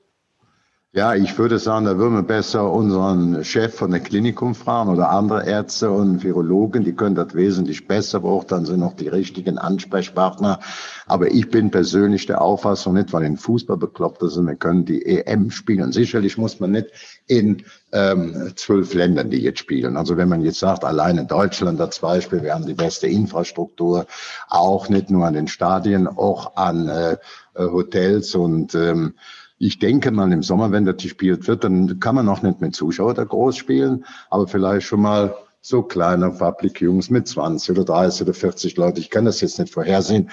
Ja, 0.99 1.15
ich 1.15 1.39
würde 1.39 1.61
sagen, 1.61 1.85
da 1.85 1.97
würden 1.97 2.15
wir 2.15 2.25
besser 2.25 2.73
unseren 2.73 3.45
Chef 3.45 3.73
von 3.73 3.93
der 3.93 4.01
Klinikum 4.01 4.57
fragen 4.57 4.91
oder 4.91 5.11
andere 5.11 5.47
Ärzte 5.47 5.93
und 5.93 6.25
Virologen, 6.25 6.83
die 6.83 6.93
können 6.93 7.15
das 7.15 7.35
wesentlich 7.35 7.87
besser, 7.87 8.21
dann 8.49 8.65
sind 8.65 8.81
noch 8.81 8.97
die 8.97 9.07
richtigen 9.07 9.59
Ansprechpartner. 9.59 10.59
Aber 11.07 11.31
ich 11.31 11.51
bin 11.51 11.71
persönlich 11.71 12.27
der 12.27 12.43
Auffassung, 12.43 12.95
nicht 12.95 13.13
weil 13.13 13.23
den 13.23 13.37
Fußball 13.37 13.77
bekloppt 13.77 14.29
sind, 14.29 14.49
wir 14.49 14.57
können 14.57 14.87
die 14.87 15.07
EM 15.07 15.53
spielen. 15.53 15.93
Sicherlich 15.93 16.37
muss 16.37 16.59
man 16.59 16.73
nicht 16.73 16.89
in 17.29 17.63
ähm, 17.93 18.55
zwölf 18.57 18.93
Ländern, 18.93 19.31
die 19.31 19.39
jetzt 19.39 19.61
spielen. 19.61 19.97
Also 19.97 20.17
wenn 20.17 20.29
man 20.29 20.41
jetzt 20.41 20.59
sagt, 20.59 20.85
allein 20.85 21.17
in 21.17 21.29
Deutschland 21.29 21.81
als 21.81 22.01
Beispiel, 22.01 22.43
wir 22.43 22.55
haben 22.55 22.67
die 22.67 22.75
beste 22.75 23.07
Infrastruktur, 23.07 24.07
auch 24.49 24.89
nicht 24.89 25.11
nur 25.11 25.27
an 25.27 25.35
den 25.35 25.47
Stadien, 25.47 26.09
auch 26.09 26.57
an 26.57 26.89
äh, 26.89 27.19
Hotels 27.57 28.35
und 28.35 28.75
ähm, 28.75 29.15
ich 29.59 29.79
denke 29.79 30.11
mal 30.11 30.33
im 30.33 30.43
Sommer, 30.43 30.71
wenn 30.73 30.85
das 30.85 30.97
gespielt 30.99 31.49
wird, 31.49 31.65
dann 31.65 32.01
kann 32.01 32.15
man 32.15 32.27
noch 32.27 32.43
nicht 32.43 32.61
mit 32.61 32.75
Zuschauern 32.75 33.15
da 33.15 33.25
groß 33.25 33.57
spielen, 33.57 34.05
aber 34.31 34.47
vielleicht 34.47 34.87
schon 34.87 35.03
mal 35.03 35.35
so 35.61 35.83
kleine 35.83 36.31
Public 36.31 36.81
Jungs 36.81 37.11
mit 37.11 37.27
20 37.27 37.71
oder 37.73 37.85
30 37.85 38.23
oder 38.23 38.35
40 38.35 38.77
Leute. 38.77 39.01
Ich 39.01 39.11
kann 39.11 39.25
das 39.25 39.41
jetzt 39.41 39.59
nicht 39.59 39.73
vorhersehen. 39.73 40.31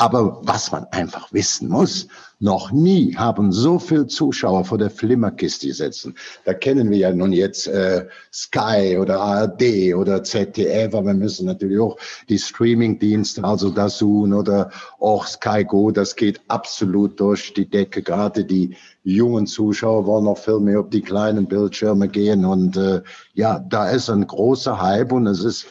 Aber 0.00 0.38
was 0.42 0.70
man 0.70 0.84
einfach 0.92 1.32
wissen 1.32 1.68
muss, 1.68 2.06
noch 2.38 2.70
nie 2.70 3.16
haben 3.16 3.50
so 3.50 3.80
viel 3.80 4.06
Zuschauer 4.06 4.64
vor 4.64 4.78
der 4.78 4.90
Flimmerkiste 4.90 5.66
gesessen. 5.66 6.14
Da 6.44 6.54
kennen 6.54 6.88
wir 6.88 6.98
ja 6.98 7.12
nun 7.12 7.32
jetzt 7.32 7.66
äh, 7.66 8.06
Sky 8.32 8.96
oder 8.96 9.20
ARD 9.20 9.94
oder 9.96 10.22
ZDF, 10.22 10.94
aber 10.94 11.08
wir 11.08 11.14
müssen 11.14 11.46
natürlich 11.46 11.80
auch 11.80 11.96
die 12.28 12.38
Streamingdienste, 12.38 13.42
also 13.42 13.70
DAZN 13.70 14.34
oder 14.34 14.70
auch 15.00 15.26
Sky 15.26 15.64
Go, 15.64 15.90
das 15.90 16.14
geht 16.14 16.40
absolut 16.46 17.18
durch 17.18 17.52
die 17.54 17.68
Decke. 17.68 18.00
Gerade 18.00 18.44
die 18.44 18.76
jungen 19.02 19.48
Zuschauer 19.48 20.06
wollen 20.06 20.26
noch 20.26 20.38
viel 20.38 20.60
mehr 20.60 20.78
auf 20.78 20.90
die 20.90 21.02
kleinen 21.02 21.48
Bildschirme 21.48 22.06
gehen 22.06 22.44
und 22.44 22.76
äh, 22.76 23.02
ja, 23.34 23.58
da 23.58 23.90
ist 23.90 24.10
ein 24.10 24.24
großer 24.24 24.80
Hype 24.80 25.10
und 25.10 25.26
es 25.26 25.42
ist 25.42 25.66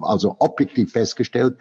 also 0.00 0.36
objektiv 0.40 0.92
festgestellt, 0.92 1.56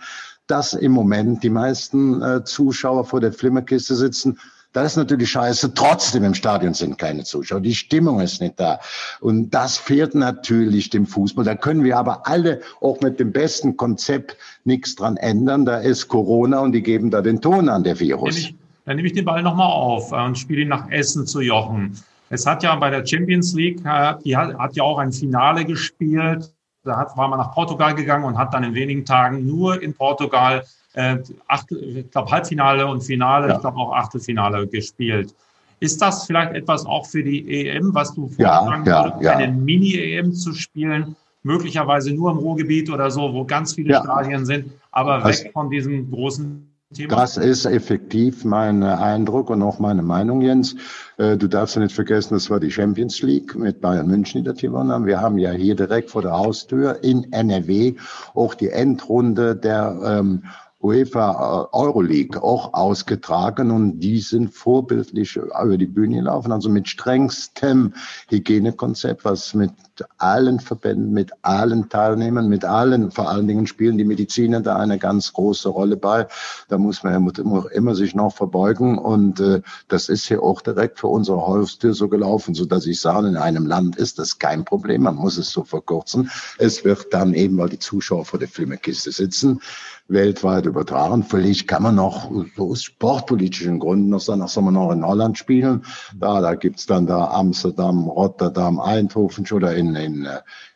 dass 0.52 0.74
im 0.74 0.92
Moment 0.92 1.44
die 1.44 1.50
meisten 1.50 2.22
äh, 2.22 2.44
Zuschauer 2.44 3.06
vor 3.06 3.22
der 3.22 3.32
Flimmerkiste 3.32 3.96
sitzen. 3.96 4.38
Das 4.74 4.92
ist 4.92 4.98
natürlich 4.98 5.30
scheiße. 5.32 5.74
Trotzdem 5.74 6.24
im 6.26 6.34
Stadion 6.34 6.74
sind 6.74 6.98
keine 6.98 7.24
Zuschauer. 7.24 7.62
Die 7.62 7.74
Stimmung 7.74 8.20
ist 8.20 8.42
nicht 8.42 8.60
da. 8.60 8.80
Und 9.22 9.52
das 9.52 9.78
fehlt 9.78 10.14
natürlich 10.14 10.90
dem 10.90 11.06
Fußball. 11.06 11.46
Da 11.46 11.56
können 11.56 11.84
wir 11.84 11.98
aber 11.98 12.28
alle 12.28 12.62
auch 12.82 13.00
mit 13.02 13.20
dem 13.20 13.32
besten 13.32 13.78
Konzept 13.78 14.38
nichts 14.66 14.96
dran 14.96 15.18
ändern. 15.18 15.66
Da 15.66 15.78
ist 15.78 16.10
Corona 16.10 16.60
und 16.60 16.74
die 16.74 16.84
geben 16.84 17.12
da 17.12 17.22
den 17.22 17.42
Ton 17.42 17.70
an, 17.70 17.84
der 17.84 18.00
Virus. 18.00 18.50
Dann 18.86 18.98
nehme 18.98 19.08
ich 19.08 19.14
den 19.14 19.26
Ball 19.26 19.44
nochmal 19.44 19.72
auf 19.72 20.12
und 20.12 20.38
spiele 20.38 20.62
ihn 20.62 20.70
nach 20.70 20.90
Essen 20.90 21.26
zu 21.26 21.42
Jochen. 21.42 21.98
Es 22.30 22.46
hat 22.46 22.64
ja 22.64 22.76
bei 22.76 22.90
der 22.90 23.06
Champions 23.06 23.54
League, 23.54 23.82
äh, 23.86 24.14
die 24.24 24.36
hat, 24.36 24.58
hat 24.58 24.76
ja 24.76 24.84
auch 24.84 24.98
ein 24.98 25.12
Finale 25.12 25.66
gespielt 25.66 26.54
da 26.84 26.98
hat, 26.98 27.16
war 27.18 27.28
man 27.28 27.40
nach 27.40 27.54
Portugal 27.54 27.94
gegangen 27.96 28.26
und 28.26 28.38
hat 28.38 28.54
dann 28.54 28.64
in 28.64 28.74
wenigen 28.74 29.06
Tagen 29.06 29.46
nur 29.46 29.82
in 29.82 29.94
Portugal 29.94 30.64
äh, 30.94 31.18
acht, 31.48 31.72
ich 31.72 32.12
glaube 32.12 32.32
Halbfinale 32.32 32.86
und 32.88 33.02
Finale, 33.02 33.48
ja. 33.48 33.56
ich 33.56 33.62
glaube 33.62 33.78
auch 33.78 33.94
Achtelfinale 33.94 34.68
gespielt. 34.68 35.34
Ist 35.80 36.02
das 36.02 36.26
vielleicht 36.26 36.54
etwas 36.54 36.86
auch 36.86 37.06
für 37.06 37.24
die 37.24 37.68
EM, 37.68 37.94
was 37.94 38.14
du 38.14 38.28
vorschlagen 38.28 38.86
ja, 38.86 39.06
würdest, 39.06 39.24
ja, 39.24 39.38
eine 39.38 39.52
Mini-EM 39.52 40.34
zu 40.34 40.54
spielen, 40.54 41.16
möglicherweise 41.44 42.14
nur 42.14 42.32
im 42.32 42.38
Ruhrgebiet 42.38 42.90
oder 42.92 43.10
so, 43.10 43.34
wo 43.34 43.46
ganz 43.46 43.74
viele 43.74 43.96
Stadien 43.96 44.46
sind, 44.46 44.72
aber 44.92 45.24
weg 45.24 45.50
von 45.54 45.70
diesem 45.70 46.12
großen 46.12 46.71
Thema? 46.94 47.16
Das 47.16 47.38
ist 47.38 47.66
effektiv 47.66 48.44
mein 48.46 48.84
Eindruck 48.84 49.50
und 49.50 49.62
auch 49.62 49.80
meine 49.80 50.02
Meinung, 50.02 50.42
Jens. 50.42 50.76
Äh, 51.18 51.38
du 51.38 51.48
darfst 51.48 51.76
ja 51.76 51.82
nicht 51.82 51.96
vergessen, 51.96 52.34
das 52.34 52.50
war 52.50 52.60
die 52.60 52.72
Champions 52.72 53.22
League 53.22 53.56
mit 53.56 53.82
Bayern 53.82 54.08
München, 54.08 54.44
die 54.44 54.50
das 54.50 54.60
gewonnen 54.60 54.92
haben. 54.92 55.06
Wir 55.06 55.22
haben 55.22 55.38
ja 55.38 55.52
hier 55.52 55.76
direkt 55.76 56.10
vor 56.10 56.22
der 56.22 56.38
Haustür 56.38 57.04
in 57.04 57.32
NRW 57.32 57.96
auch 58.34 58.54
die 58.54 58.70
Endrunde 58.70 59.56
der 59.56 60.00
ähm, 60.04 60.44
UEFA 60.82 61.70
äh, 61.72 61.76
Euroleague 61.76 62.42
auch 62.42 62.74
ausgetragen 62.74 63.72
und 63.72 64.00
die 64.00 64.20
sind 64.20 64.54
vorbildlich 64.54 65.36
über 65.36 65.78
die 65.78 65.86
Bühne 65.86 66.18
gelaufen, 66.18 66.52
also 66.52 66.70
mit 66.70 66.90
strengstem 66.90 67.94
Hygienekonzept, 68.30 69.24
was 69.24 69.54
mit 69.54 69.72
allen 70.18 70.60
Verbänden, 70.60 71.12
mit 71.12 71.32
allen 71.42 71.90
Teilnehmern, 71.90 72.48
mit 72.48 72.66
allen, 72.66 73.12
vor 73.12 73.30
allen 73.30 73.48
Dingen 73.48 73.68
spielen 73.68 73.98
die 73.98 74.06
Mediziner 74.06 74.62
da 74.62 74.78
eine 74.78 74.98
ganz 74.98 75.34
große 75.34 75.70
Rolle 75.70 75.98
bei. 75.98 76.28
Da 76.68 76.78
muss 76.78 77.04
man 77.04 77.14
ja 77.14 77.64
immer 77.74 77.96
sich 77.96 78.16
noch 78.16 78.34
verbeugen 78.34 78.98
und 78.98 79.40
äh, 79.40 79.62
das 79.88 80.10
ist 80.10 80.26
hier 80.26 80.44
auch 80.44 80.62
direkt 80.62 81.00
vor 81.00 81.12
unserer 81.12 81.48
Haustür 81.48 81.94
so 81.94 82.08
gelaufen, 82.08 82.54
so 82.54 82.66
dass 82.66 82.86
ich 82.86 83.00
sage, 83.00 83.28
in 83.28 83.38
einem 83.38 83.66
Land 83.66 83.96
ist 83.96 84.20
das 84.20 84.40
kein 84.40 84.66
Problem, 84.66 85.04
man 85.04 85.16
muss 85.16 85.38
es 85.38 85.52
so 85.52 85.64
verkürzen. 85.64 86.30
Es 86.58 86.84
wird 86.84 87.14
dann 87.14 87.34
eben, 87.34 87.58
weil 87.58 87.70
die 87.70 87.80
Zuschauer 87.80 88.26
vor 88.26 88.40
der 88.40 88.48
Filmekiste 88.48 89.12
sitzen, 89.12 89.62
weltweit 90.08 90.66
übertragen. 90.66 91.24
Vielleicht 91.24 91.68
kann 91.68 91.84
man 91.84 91.96
noch 91.96 92.30
so 92.56 92.72
aus 92.72 92.84
sportpolitischen 92.84 93.80
Gründen 93.80 94.10
noch 94.10 94.20
sagen, 94.20 94.42
ach, 94.42 94.50
soll 94.50 94.64
man 94.64 94.74
noch 94.74 94.92
in 94.92 95.06
Holland 95.06 95.38
spielen? 95.38 95.86
Da, 96.16 96.42
da 96.42 96.56
gibt's 96.56 96.86
dann 96.86 97.08
da 97.08 97.32
Amsterdam, 97.32 98.08
Rotterdam, 98.08 98.80
Eindhoven 98.80 99.46
oder 99.52 99.76
in, 99.76 99.91
in, 99.96 100.28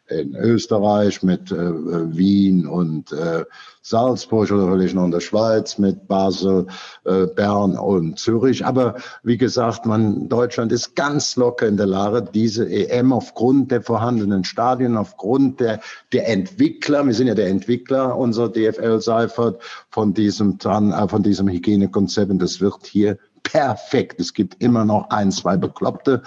in 0.07 0.35
Österreich 0.35 1.23
mit 1.23 1.51
äh, 1.51 2.15
Wien 2.15 2.67
und 2.67 3.11
äh, 3.11 3.43
Salzburg 3.81 4.51
oder 4.51 4.71
vielleicht 4.71 4.93
noch 4.93 5.05
in 5.05 5.11
der 5.11 5.19
Schweiz 5.19 5.77
mit 5.77 6.07
Basel, 6.07 6.67
äh, 7.05 7.25
Bern 7.25 7.77
und 7.77 8.19
Zürich. 8.19 8.65
Aber 8.65 8.95
wie 9.23 9.37
gesagt, 9.37 9.85
man, 9.85 10.29
Deutschland 10.29 10.71
ist 10.71 10.95
ganz 10.95 11.35
locker 11.35 11.67
in 11.67 11.77
der 11.77 11.87
Lage, 11.87 12.23
diese 12.33 12.69
EM 12.69 13.13
aufgrund 13.13 13.71
der 13.71 13.81
vorhandenen 13.81 14.43
Stadien, 14.43 14.95
aufgrund 14.95 15.59
der, 15.59 15.81
der 16.13 16.27
Entwickler, 16.29 17.05
wir 17.05 17.13
sind 17.13 17.27
ja 17.27 17.35
der 17.35 17.47
Entwickler 17.47 18.15
unser 18.17 18.49
DFL 18.49 19.01
Seifert 19.01 19.61
von 19.89 20.13
diesem, 20.13 20.59
äh, 20.63 21.07
von 21.07 21.23
diesem 21.23 21.47
Hygienekonzept 21.47 22.29
und 22.29 22.39
das 22.39 22.61
wird 22.61 22.85
hier 22.85 23.17
perfekt. 23.45 24.19
Es 24.19 24.33
gibt 24.33 24.61
immer 24.61 24.83
noch 24.83 25.09
ein, 25.11 25.31
zwei 25.31 25.55
Bekloppte, 25.55 26.23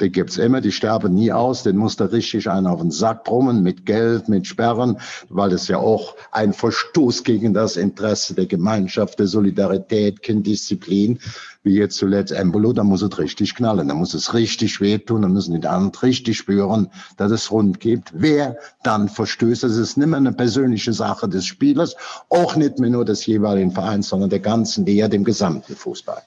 die 0.00 0.10
gibt's 0.10 0.38
immer, 0.38 0.60
die 0.60 0.72
sterben 0.72 1.12
nie 1.12 1.30
aus, 1.32 1.62
den 1.62 1.76
muss 1.76 1.96
da 1.96 2.06
richtig 2.06 2.48
einer 2.48 2.72
auf 2.72 2.80
den 2.80 2.90
Sack 2.90 3.24
brummen, 3.24 3.62
mit 3.62 3.84
Geld, 3.84 4.28
mit 4.28 4.46
Sperren, 4.46 4.96
weil 5.28 5.52
es 5.52 5.68
ja 5.68 5.76
auch 5.76 6.16
ein 6.32 6.54
Verstoß 6.54 7.24
gegen 7.24 7.52
das 7.52 7.76
Interesse 7.76 8.34
der 8.34 8.46
Gemeinschaft, 8.46 9.18
der 9.18 9.26
Solidarität, 9.26 10.22
Kinddisziplin, 10.22 11.18
wie 11.64 11.74
jetzt 11.74 11.96
zuletzt 11.96 12.32
Embolo, 12.32 12.72
da 12.72 12.84
muss 12.84 13.02
es 13.02 13.18
richtig 13.18 13.54
knallen, 13.54 13.88
da 13.88 13.94
muss 13.94 14.14
es 14.14 14.32
richtig 14.32 14.80
wehtun, 14.80 15.22
da 15.22 15.28
müssen 15.28 15.60
die 15.60 15.66
anderen 15.66 15.94
richtig 16.02 16.38
spüren, 16.38 16.88
dass 17.18 17.32
es 17.32 17.50
rund 17.50 17.80
geht. 17.80 18.04
Wer 18.14 18.56
dann 18.82 19.08
verstößt, 19.08 19.64
das 19.64 19.76
ist 19.76 19.98
nicht 19.98 20.06
mehr 20.06 20.16
eine 20.16 20.32
persönliche 20.32 20.92
Sache 20.92 21.28
des 21.28 21.44
Spielers, 21.44 21.96
auch 22.30 22.56
nicht 22.56 22.78
mehr 22.78 22.90
nur 22.90 23.04
des 23.04 23.26
jeweiligen 23.26 23.72
Vereins, 23.72 24.08
sondern 24.08 24.30
der 24.30 24.40
ganzen 24.40 24.86
Liga, 24.86 25.08
dem 25.08 25.24
gesamten 25.24 25.74
Fußball. 25.74 26.22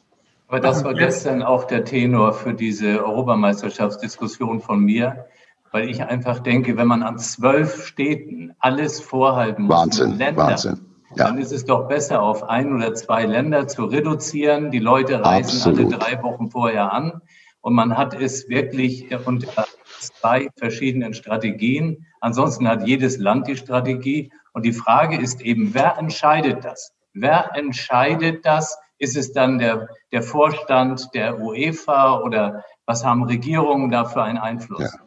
Aber 0.54 0.60
das 0.60 0.84
war 0.84 0.94
gestern 0.94 1.42
auch 1.42 1.64
der 1.64 1.84
Tenor 1.84 2.32
für 2.32 2.54
diese 2.54 3.04
Europameisterschaftsdiskussion 3.04 4.62
von 4.62 4.82
mir, 4.82 5.26
weil 5.72 5.90
ich 5.90 6.04
einfach 6.04 6.42
denke, 6.42 6.78
wenn 6.78 6.86
man 6.86 7.02
an 7.02 7.18
zwölf 7.18 7.88
Städten 7.88 8.54
alles 8.60 9.02
vorhalten 9.02 9.64
muss, 9.64 9.76
Wahnsinn, 9.76 10.12
Länder, 10.20 10.44
Wahnsinn. 10.44 10.86
Ja. 11.16 11.26
dann 11.26 11.40
ist 11.40 11.52
es 11.52 11.66
doch 11.66 11.88
besser, 11.88 12.22
auf 12.22 12.44
ein 12.44 12.72
oder 12.72 12.94
zwei 12.94 13.26
Länder 13.26 13.68
zu 13.68 13.86
reduzieren. 13.86 14.70
Die 14.70 14.78
Leute 14.78 15.26
reisen 15.26 15.58
Absolut. 15.58 15.92
alle 15.92 15.98
drei 15.98 16.22
Wochen 16.22 16.52
vorher 16.52 16.94
an 16.94 17.20
und 17.62 17.74
man 17.74 17.98
hat 17.98 18.14
es 18.14 18.48
wirklich 18.48 19.08
unter 19.26 19.66
zwei 20.02 20.50
verschiedenen 20.58 21.16
Strategien. 21.16 22.06
Ansonsten 22.22 22.68
hat 22.68 22.86
jedes 22.86 23.18
Land 23.18 23.48
die 23.48 23.58
Strategie. 23.58 24.32
Und 24.54 24.68
die 24.68 24.74
Frage 24.74 25.20
ist 25.20 25.42
eben, 25.42 25.74
wer 25.74 25.98
entscheidet 25.98 26.64
das? 26.64 26.94
Wer 27.14 27.56
entscheidet 27.56 28.46
das? 28.46 28.78
Ist 29.04 29.18
es 29.18 29.34
dann 29.34 29.60
der, 29.60 29.90
der 30.14 30.24
Vorstand 30.24 31.10
der 31.14 31.42
UEFA 31.42 32.22
oder 32.22 32.64
was 32.86 33.04
haben 33.04 33.24
Regierungen 33.26 33.92
da 33.92 34.06
für 34.06 34.24
einen 34.24 34.38
Einfluss? 34.38 34.94
Ja. 34.94 35.03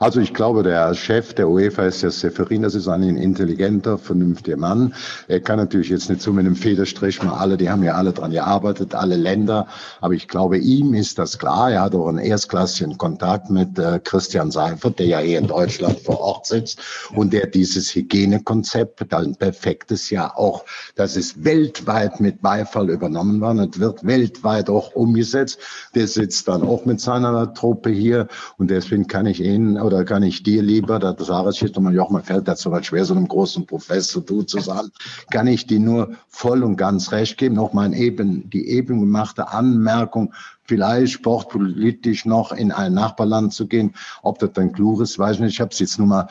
Also 0.00 0.20
ich 0.20 0.34
glaube, 0.34 0.62
der 0.62 0.94
Chef 0.94 1.34
der 1.34 1.48
UEFA 1.48 1.84
ist 1.84 2.02
der 2.02 2.10
Seferin, 2.10 2.62
das 2.62 2.74
ist 2.74 2.88
ein 2.88 3.02
intelligenter, 3.02 3.98
vernünftiger 3.98 4.56
Mann. 4.56 4.94
Er 5.28 5.40
kann 5.40 5.58
natürlich 5.58 5.90
jetzt 5.90 6.10
nicht 6.10 6.22
so 6.22 6.32
mit 6.32 6.46
einem 6.46 6.56
Federstrich 6.56 7.22
mal 7.22 7.34
alle, 7.34 7.56
die 7.56 7.70
haben 7.70 7.82
ja 7.82 7.94
alle 7.94 8.12
dran 8.12 8.32
gearbeitet, 8.32 8.94
alle 8.94 9.16
Länder. 9.16 9.68
Aber 10.00 10.14
ich 10.14 10.26
glaube, 10.26 10.58
ihm 10.58 10.94
ist 10.94 11.18
das 11.18 11.38
klar. 11.38 11.70
Er 11.70 11.82
hat 11.82 11.94
auch 11.94 12.08
einen 12.08 12.18
erstklassigen 12.18 12.98
Kontakt 12.98 13.50
mit 13.50 13.78
äh, 13.78 14.00
Christian 14.02 14.50
Seifert, 14.50 14.98
der 14.98 15.06
ja 15.06 15.18
hier 15.18 15.38
in 15.38 15.46
Deutschland 15.46 16.00
vor 16.00 16.20
Ort 16.20 16.46
sitzt 16.46 16.80
und 17.14 17.32
der 17.32 17.46
dieses 17.46 17.94
Hygienekonzept, 17.94 19.12
ein 19.14 19.36
perfektes 19.36 20.10
ja 20.10 20.34
auch, 20.36 20.64
das 20.94 21.16
ist 21.16 21.44
weltweit 21.44 22.20
mit 22.20 22.42
Beifall 22.42 22.90
übernommen 22.90 23.40
worden 23.40 23.60
und 23.60 23.80
wird 23.80 24.04
weltweit 24.04 24.68
auch 24.68 24.94
umgesetzt. 24.94 25.58
Der 25.94 26.08
sitzt 26.08 26.48
dann 26.48 26.62
auch 26.62 26.84
mit 26.86 27.00
seiner 27.00 27.54
Truppe 27.54 27.90
hier 27.90 28.28
und 28.58 28.70
deswegen 28.70 29.06
kann 29.06 29.26
ich 29.26 29.40
ihn 29.40 29.59
oder 29.80 30.04
kann 30.04 30.22
ich 30.22 30.42
dir 30.42 30.62
lieber, 30.62 30.98
das 30.98 31.26
sage 31.26 31.50
ich 31.50 31.60
jetzt 31.60 31.76
nochmal, 31.76 31.94
Jochen, 31.94 32.22
fällt 32.22 32.48
dazu 32.48 32.70
was 32.70 32.86
schwer, 32.86 33.04
so 33.04 33.14
einem 33.14 33.28
großen 33.28 33.66
Professor 33.66 34.22
du 34.22 34.42
zu 34.42 34.60
sagen, 34.60 34.90
kann 35.30 35.46
ich 35.46 35.66
dir 35.66 35.80
nur 35.80 36.12
voll 36.28 36.62
und 36.62 36.76
ganz 36.76 37.12
recht 37.12 37.38
geben, 37.38 37.54
noch 37.54 37.72
mal 37.72 37.92
eben, 37.94 38.48
die 38.50 38.68
eben 38.68 39.00
gemachte 39.00 39.48
Anmerkung, 39.48 40.32
vielleicht 40.64 41.14
sportpolitisch 41.14 42.24
noch 42.24 42.52
in 42.52 42.72
ein 42.72 42.94
Nachbarland 42.94 43.52
zu 43.52 43.66
gehen, 43.66 43.94
ob 44.22 44.38
das 44.38 44.52
dann 44.52 44.72
klug 44.72 45.00
ist, 45.00 45.18
weiß 45.18 45.36
ich 45.36 45.42
nicht, 45.42 45.54
ich 45.54 45.60
habe 45.60 45.72
es 45.72 45.78
jetzt 45.78 45.98
nur 45.98 46.08
mal 46.08 46.28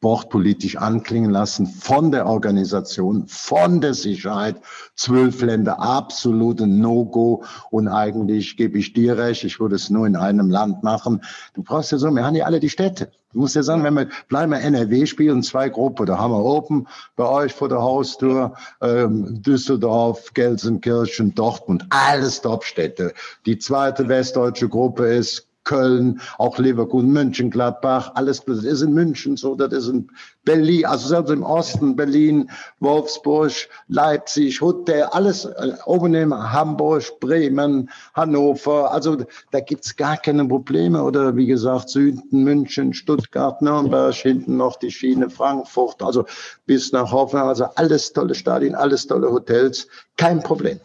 sportpolitisch 0.00 0.78
anklingen 0.78 1.30
lassen 1.30 1.66
von 1.66 2.10
der 2.10 2.24
Organisation, 2.24 3.26
von 3.28 3.82
der 3.82 3.92
Sicherheit. 3.92 4.56
Zwölf 4.94 5.42
Länder 5.42 5.78
absolute 5.78 6.66
No-Go 6.66 7.44
und 7.70 7.86
eigentlich 7.86 8.56
gebe 8.56 8.78
ich 8.78 8.94
dir 8.94 9.18
recht, 9.18 9.44
ich 9.44 9.60
würde 9.60 9.76
es 9.76 9.90
nur 9.90 10.06
in 10.06 10.16
einem 10.16 10.48
Land 10.48 10.82
machen. 10.82 11.20
Du 11.52 11.62
brauchst 11.62 11.92
ja 11.92 11.98
so, 11.98 12.10
wir 12.10 12.24
haben 12.24 12.34
ja 12.34 12.46
alle 12.46 12.60
die 12.60 12.70
Städte. 12.70 13.10
Du 13.34 13.40
musst 13.40 13.54
ja 13.54 13.62
sagen, 13.62 13.84
wenn 13.84 13.92
wir 13.92 14.08
bleiben 14.28 14.52
wir 14.52 14.60
NRW 14.60 15.04
spielen, 15.04 15.42
zwei 15.42 15.68
Gruppen, 15.68 16.06
da 16.06 16.16
haben 16.16 16.32
wir 16.32 16.42
Open 16.42 16.88
bei 17.16 17.28
euch 17.28 17.52
vor 17.52 17.68
der 17.68 17.82
Haustür, 17.82 18.54
ähm, 18.80 19.42
Düsseldorf, 19.42 20.32
Gelsenkirchen, 20.32 21.34
Dortmund, 21.34 21.84
alles 21.90 22.40
Topstädte. 22.40 23.12
Die 23.44 23.58
zweite 23.58 24.08
westdeutsche 24.08 24.70
Gruppe 24.70 25.04
ist 25.04 25.49
Köln, 25.64 26.20
auch 26.38 26.58
Leverkusen, 26.58 27.12
Mönchengladbach, 27.12 28.12
alles, 28.14 28.44
das 28.44 28.64
ist 28.64 28.82
in 28.82 28.92
München 28.92 29.36
so, 29.36 29.54
das 29.54 29.72
ist 29.72 29.88
in 29.88 30.10
Berlin, 30.44 30.86
also 30.86 31.08
selbst 31.08 31.30
im 31.30 31.42
Osten, 31.42 31.96
Berlin, 31.96 32.50
Wolfsburg, 32.80 33.52
Leipzig, 33.88 34.60
Hotel, 34.60 35.04
alles 35.04 35.44
äh, 35.44 35.74
oben 35.84 36.14
im 36.14 36.34
Hamburg, 36.34 37.20
Bremen, 37.20 37.90
Hannover, 38.14 38.92
also 38.92 39.18
da 39.50 39.60
gibt's 39.60 39.94
gar 39.96 40.16
keine 40.16 40.46
Probleme. 40.46 41.02
Oder 41.02 41.36
wie 41.36 41.46
gesagt 41.46 41.90
Süden, 41.90 42.22
München, 42.30 42.94
Stuttgart, 42.94 43.60
Nürnberg, 43.60 44.14
hinten 44.14 44.56
noch 44.56 44.76
die 44.76 44.90
Schiene 44.90 45.30
Frankfurt, 45.30 46.02
also 46.02 46.24
bis 46.66 46.92
nach 46.92 47.12
Hoffenheim, 47.12 47.48
also 47.48 47.66
alles 47.76 48.12
tolle 48.12 48.34
Stadien, 48.34 48.74
alles 48.74 49.06
tolle 49.06 49.30
Hotels, 49.30 49.88
kein 50.16 50.42
Problem. 50.42 50.80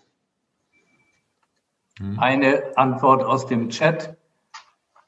Eine 2.18 2.62
Antwort 2.76 3.24
aus 3.24 3.48
dem 3.48 3.70
Chat. 3.70 4.18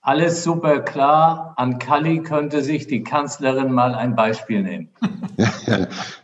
Alles 0.08 0.42
super 0.42 0.80
klar. 0.80 1.54
An 1.58 1.80
Kalli 1.80 2.24
könnte 2.24 2.64
sich 2.64 2.88
die 2.88 3.04
Kanzlerin 3.04 3.74
mal 3.74 3.94
ein 3.94 4.16
Beispiel 4.16 4.64
nehmen. 4.64 4.88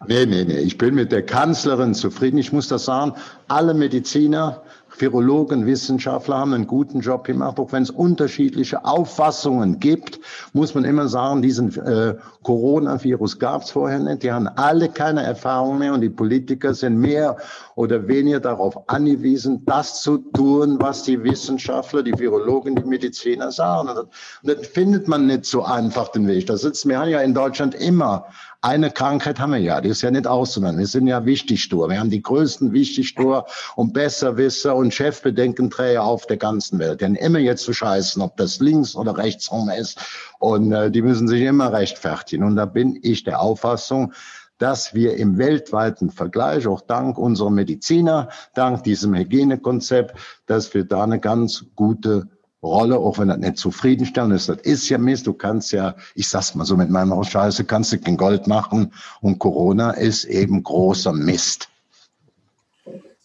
nee, 0.07 0.25
nee, 0.25 0.45
nee. 0.45 0.59
Ich 0.59 0.77
bin 0.77 0.95
mit 0.95 1.11
der 1.11 1.25
Kanzlerin 1.25 1.93
zufrieden. 1.93 2.37
Ich 2.37 2.53
muss 2.53 2.69
das 2.69 2.85
sagen. 2.85 3.11
Alle 3.49 3.73
Mediziner, 3.73 4.61
Virologen, 4.97 5.65
Wissenschaftler 5.65 6.37
haben 6.37 6.53
einen 6.53 6.67
guten 6.67 6.99
Job 6.99 7.23
gemacht. 7.23 7.59
Auch 7.59 7.71
wenn 7.71 7.83
es 7.83 7.89
unterschiedliche 7.89 8.85
Auffassungen 8.85 9.79
gibt, 9.79 10.19
muss 10.53 10.75
man 10.75 10.85
immer 10.85 11.07
sagen, 11.07 11.41
diesen 11.41 11.75
äh, 11.77 12.15
Coronavirus 12.43 13.39
gab 13.39 13.63
es 13.63 13.71
vorher 13.71 13.99
nicht. 13.99 14.23
Die 14.23 14.31
haben 14.31 14.47
alle 14.47 14.89
keine 14.89 15.23
Erfahrung 15.23 15.79
mehr 15.79 15.93
und 15.93 16.01
die 16.01 16.09
Politiker 16.09 16.73
sind 16.73 16.97
mehr 16.97 17.37
oder 17.75 18.07
weniger 18.07 18.39
darauf 18.39 18.89
angewiesen, 18.89 19.63
das 19.65 20.01
zu 20.01 20.17
tun, 20.17 20.77
was 20.79 21.03
die 21.03 21.23
Wissenschaftler, 21.23 22.03
die 22.03 22.17
Virologen, 22.17 22.75
die 22.75 22.83
Mediziner 22.83 23.51
sagen. 23.51 23.89
Und 23.89 23.95
das, 23.95 24.05
und 24.43 24.57
das 24.59 24.67
findet 24.67 25.07
man 25.07 25.25
nicht 25.25 25.45
so 25.45 25.63
einfach 25.63 26.09
den 26.09 26.27
Weg. 26.27 26.47
Da 26.47 26.57
sitzen 26.57 26.89
wir 26.89 27.03
ja 27.07 27.21
in 27.21 27.33
Deutschland 27.33 27.75
immer 27.75 28.25
eine 28.63 28.91
Krankheit 28.91 29.41
haben 29.41 29.51
wir 29.51 29.59
ja, 29.59 29.81
die 29.81 29.89
ist 29.89 30.01
ja 30.03 30.09
nicht 30.09 30.25
auszunehmen. 30.25 30.79
Wir 30.79 30.87
sind 30.87 31.05
ja 31.07 31.25
Wichtigstor. 31.25 31.89
Wir 31.89 31.99
haben 31.99 32.09
die 32.09 32.21
größten 32.21 32.71
Wichtigstor 32.71 33.45
und 33.75 33.91
Besserwisser 33.91 34.73
und 34.73 34.93
Chefbedenkenträger 34.93 36.01
auf 36.01 36.27
der 36.27 36.37
ganzen 36.37 36.79
Welt. 36.79 37.03
Haben 37.03 37.15
immer 37.15 37.39
jetzt 37.39 37.65
zu 37.65 37.73
scheißen, 37.73 38.21
ob 38.21 38.37
das 38.37 38.61
links 38.61 38.95
oder 38.95 39.17
rechts 39.17 39.51
rum 39.51 39.69
ist. 39.69 39.99
Und 40.39 40.71
äh, 40.71 40.89
die 40.89 41.01
müssen 41.01 41.27
sich 41.27 41.41
immer 41.41 41.73
rechtfertigen. 41.73 42.45
Und 42.45 42.55
da 42.55 42.65
bin 42.65 42.97
ich 43.01 43.25
der 43.25 43.41
Auffassung, 43.41 44.13
dass 44.59 44.93
wir 44.93 45.17
im 45.17 45.37
weltweiten 45.37 46.09
Vergleich, 46.09 46.65
auch 46.65 46.79
dank 46.79 47.17
unserer 47.17 47.49
Mediziner, 47.49 48.29
dank 48.53 48.85
diesem 48.85 49.13
Hygienekonzept, 49.13 50.17
dass 50.45 50.73
wir 50.73 50.85
da 50.85 51.03
eine 51.03 51.19
ganz 51.19 51.65
gute 51.75 52.29
Rolle, 52.63 52.97
auch 52.97 53.19
wenn 53.19 53.27
das 53.27 53.37
nicht 53.37 53.57
zufriedenstellend 53.57 54.33
ist. 54.33 54.49
Das 54.49 54.57
ist 54.57 54.89
ja 54.89 54.97
Mist. 54.97 55.27
Du 55.27 55.33
kannst 55.33 55.71
ja, 55.71 55.95
ich 56.15 56.27
sag's 56.27 56.55
mal 56.55 56.65
so 56.65 56.77
mit 56.77 56.89
meinem 56.89 57.11
Haus 57.11 57.29
Scheiße, 57.29 57.65
kannst 57.65 57.91
du 57.91 57.99
kein 57.99 58.17
Gold 58.17 58.47
machen. 58.47 58.93
Und 59.21 59.39
Corona 59.39 59.91
ist 59.91 60.23
eben 60.25 60.63
großer 60.63 61.13
Mist. 61.13 61.69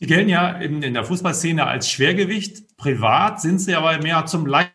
Sie 0.00 0.06
gelten 0.06 0.28
ja 0.28 0.50
in, 0.50 0.82
in 0.82 0.94
der 0.94 1.04
Fußballszene 1.04 1.66
als 1.66 1.90
Schwergewicht. 1.90 2.76
Privat 2.76 3.40
sind 3.40 3.60
Sie 3.60 3.74
aber 3.74 3.98
mehr 3.98 4.26
zum 4.26 4.46
Leid. 4.46 4.70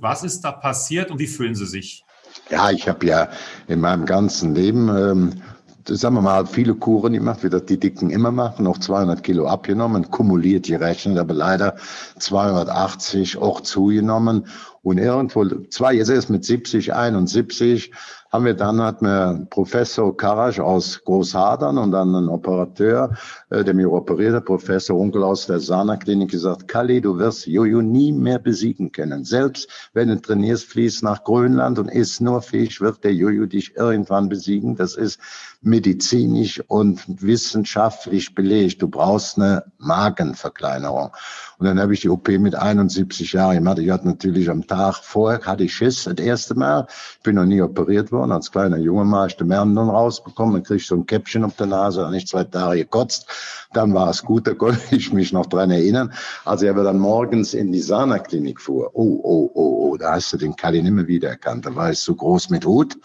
Was 0.00 0.24
ist 0.24 0.42
da 0.42 0.52
passiert 0.52 1.10
und 1.10 1.18
wie 1.18 1.26
fühlen 1.26 1.54
Sie 1.54 1.66
sich? 1.66 2.04
Ja, 2.50 2.70
ich 2.70 2.88
habe 2.88 3.06
ja 3.06 3.28
in 3.66 3.80
meinem 3.80 4.06
ganzen 4.06 4.54
Leben 4.54 4.88
ähm, 4.88 5.42
sagen 5.86 6.14
wir 6.14 6.22
mal, 6.22 6.46
viele 6.46 6.74
Kuren 6.74 7.12
gemacht, 7.12 7.42
wie 7.42 7.50
das 7.50 7.64
die 7.64 7.78
Dicken 7.78 8.10
immer 8.10 8.30
machen, 8.30 8.64
noch 8.64 8.78
200 8.78 9.22
Kilo 9.22 9.46
abgenommen, 9.46 10.10
kumuliert 10.10 10.66
gerechnet, 10.66 11.18
aber 11.18 11.34
leider 11.34 11.76
280 12.18 13.38
auch 13.38 13.60
zugenommen. 13.60 14.46
Und 14.82 14.98
irgendwo, 14.98 15.44
zwei, 15.68 15.94
jetzt 15.94 16.10
erst 16.10 16.30
mit 16.30 16.44
70, 16.44 16.94
71, 16.94 17.92
haben 18.30 18.44
wir 18.44 18.54
dann, 18.54 18.80
hat 18.80 19.02
mir 19.02 19.46
Professor 19.50 20.16
Karasch 20.16 20.60
aus 20.60 21.02
Großhadern 21.04 21.78
und 21.78 21.90
dann 21.90 22.14
ein 22.14 22.28
Operateur, 22.28 23.16
äh, 23.50 23.64
der 23.64 23.74
mir 23.74 23.90
operiert 23.90 24.44
Professor 24.44 24.96
Onkel 24.96 25.24
aus 25.24 25.46
der 25.46 25.58
Sana-Klinik 25.58 26.30
gesagt, 26.30 26.68
Kali, 26.68 27.00
du 27.00 27.18
wirst 27.18 27.46
Jojo 27.46 27.82
nie 27.82 28.12
mehr 28.12 28.38
besiegen 28.38 28.92
können. 28.92 29.24
Selbst 29.24 29.68
wenn 29.92 30.08
du 30.08 30.20
trainierst, 30.20 30.66
fließt 30.66 31.02
nach 31.02 31.24
Grönland 31.24 31.78
und 31.80 31.90
isst 31.90 32.20
nur 32.20 32.40
Fisch, 32.40 32.80
wird 32.80 33.02
der 33.02 33.14
Jojo 33.14 33.46
dich 33.46 33.76
irgendwann 33.76 34.28
besiegen. 34.28 34.76
Das 34.76 34.94
ist 34.94 35.18
medizinisch 35.60 36.62
und 36.68 37.02
wissenschaftlich 37.22 38.34
belegt. 38.34 38.80
Du 38.80 38.88
brauchst 38.88 39.38
eine 39.38 39.64
Magenverkleinerung. 39.80 41.10
Und 41.58 41.66
dann 41.66 41.80
habe 41.80 41.94
ich 41.94 42.00
die 42.00 42.08
OP 42.08 42.28
mit 42.28 42.54
71 42.54 43.32
Jahren 43.32 43.56
gemacht. 43.56 43.78
Ich 43.78 43.90
hatte 43.90 44.06
natürlich 44.06 44.48
am 44.48 44.66
Tag 44.66 44.96
vorher, 44.96 45.40
hatte 45.44 45.64
ich 45.64 45.74
Schiss 45.74 46.04
das 46.04 46.14
erste 46.14 46.54
Mal. 46.54 46.86
Ich 47.16 47.22
bin 47.22 47.36
noch 47.36 47.44
nie 47.44 47.60
operiert 47.60 48.12
worden. 48.12 48.32
Als 48.32 48.50
kleiner 48.50 48.78
Junge 48.78 49.04
mal 49.04 49.26
ich 49.26 49.36
die 49.36 49.44
Märchen 49.44 49.76
rausbekommen. 49.76 50.54
Dann 50.54 50.62
krieg 50.62 50.78
ich 50.78 50.86
so 50.86 50.96
ein 50.96 51.06
Käppchen 51.06 51.44
auf 51.44 51.56
der 51.56 51.66
Nase. 51.66 52.00
Dann 52.02 52.14
ich 52.14 52.26
zwei 52.26 52.44
Tage 52.44 52.80
gekotzt. 52.80 53.26
Dann 53.72 53.94
war 53.94 54.10
es 54.10 54.22
gut, 54.22 54.46
da 54.46 54.54
konnte 54.54 54.80
ich 54.94 55.12
mich 55.12 55.32
noch 55.32 55.46
dran 55.46 55.70
erinnern. 55.70 56.12
Als 56.44 56.62
er 56.62 56.74
dann 56.74 56.98
morgens 56.98 57.54
in 57.54 57.72
die 57.72 57.80
Sana-Klinik 57.80 58.60
fuhr. 58.60 58.90
Oh, 58.94 59.20
oh, 59.22 59.50
oh, 59.54 59.90
oh, 59.90 59.96
da 59.96 60.12
hast 60.12 60.32
du 60.32 60.36
den 60.36 60.56
Kali 60.56 60.82
nicht 60.82 60.92
mehr 60.92 61.06
wiedererkannt. 61.06 61.66
Da 61.66 61.74
war 61.74 61.90
ich 61.90 61.98
so 61.98 62.14
groß 62.14 62.50
mit 62.50 62.64
Hut. 62.64 62.96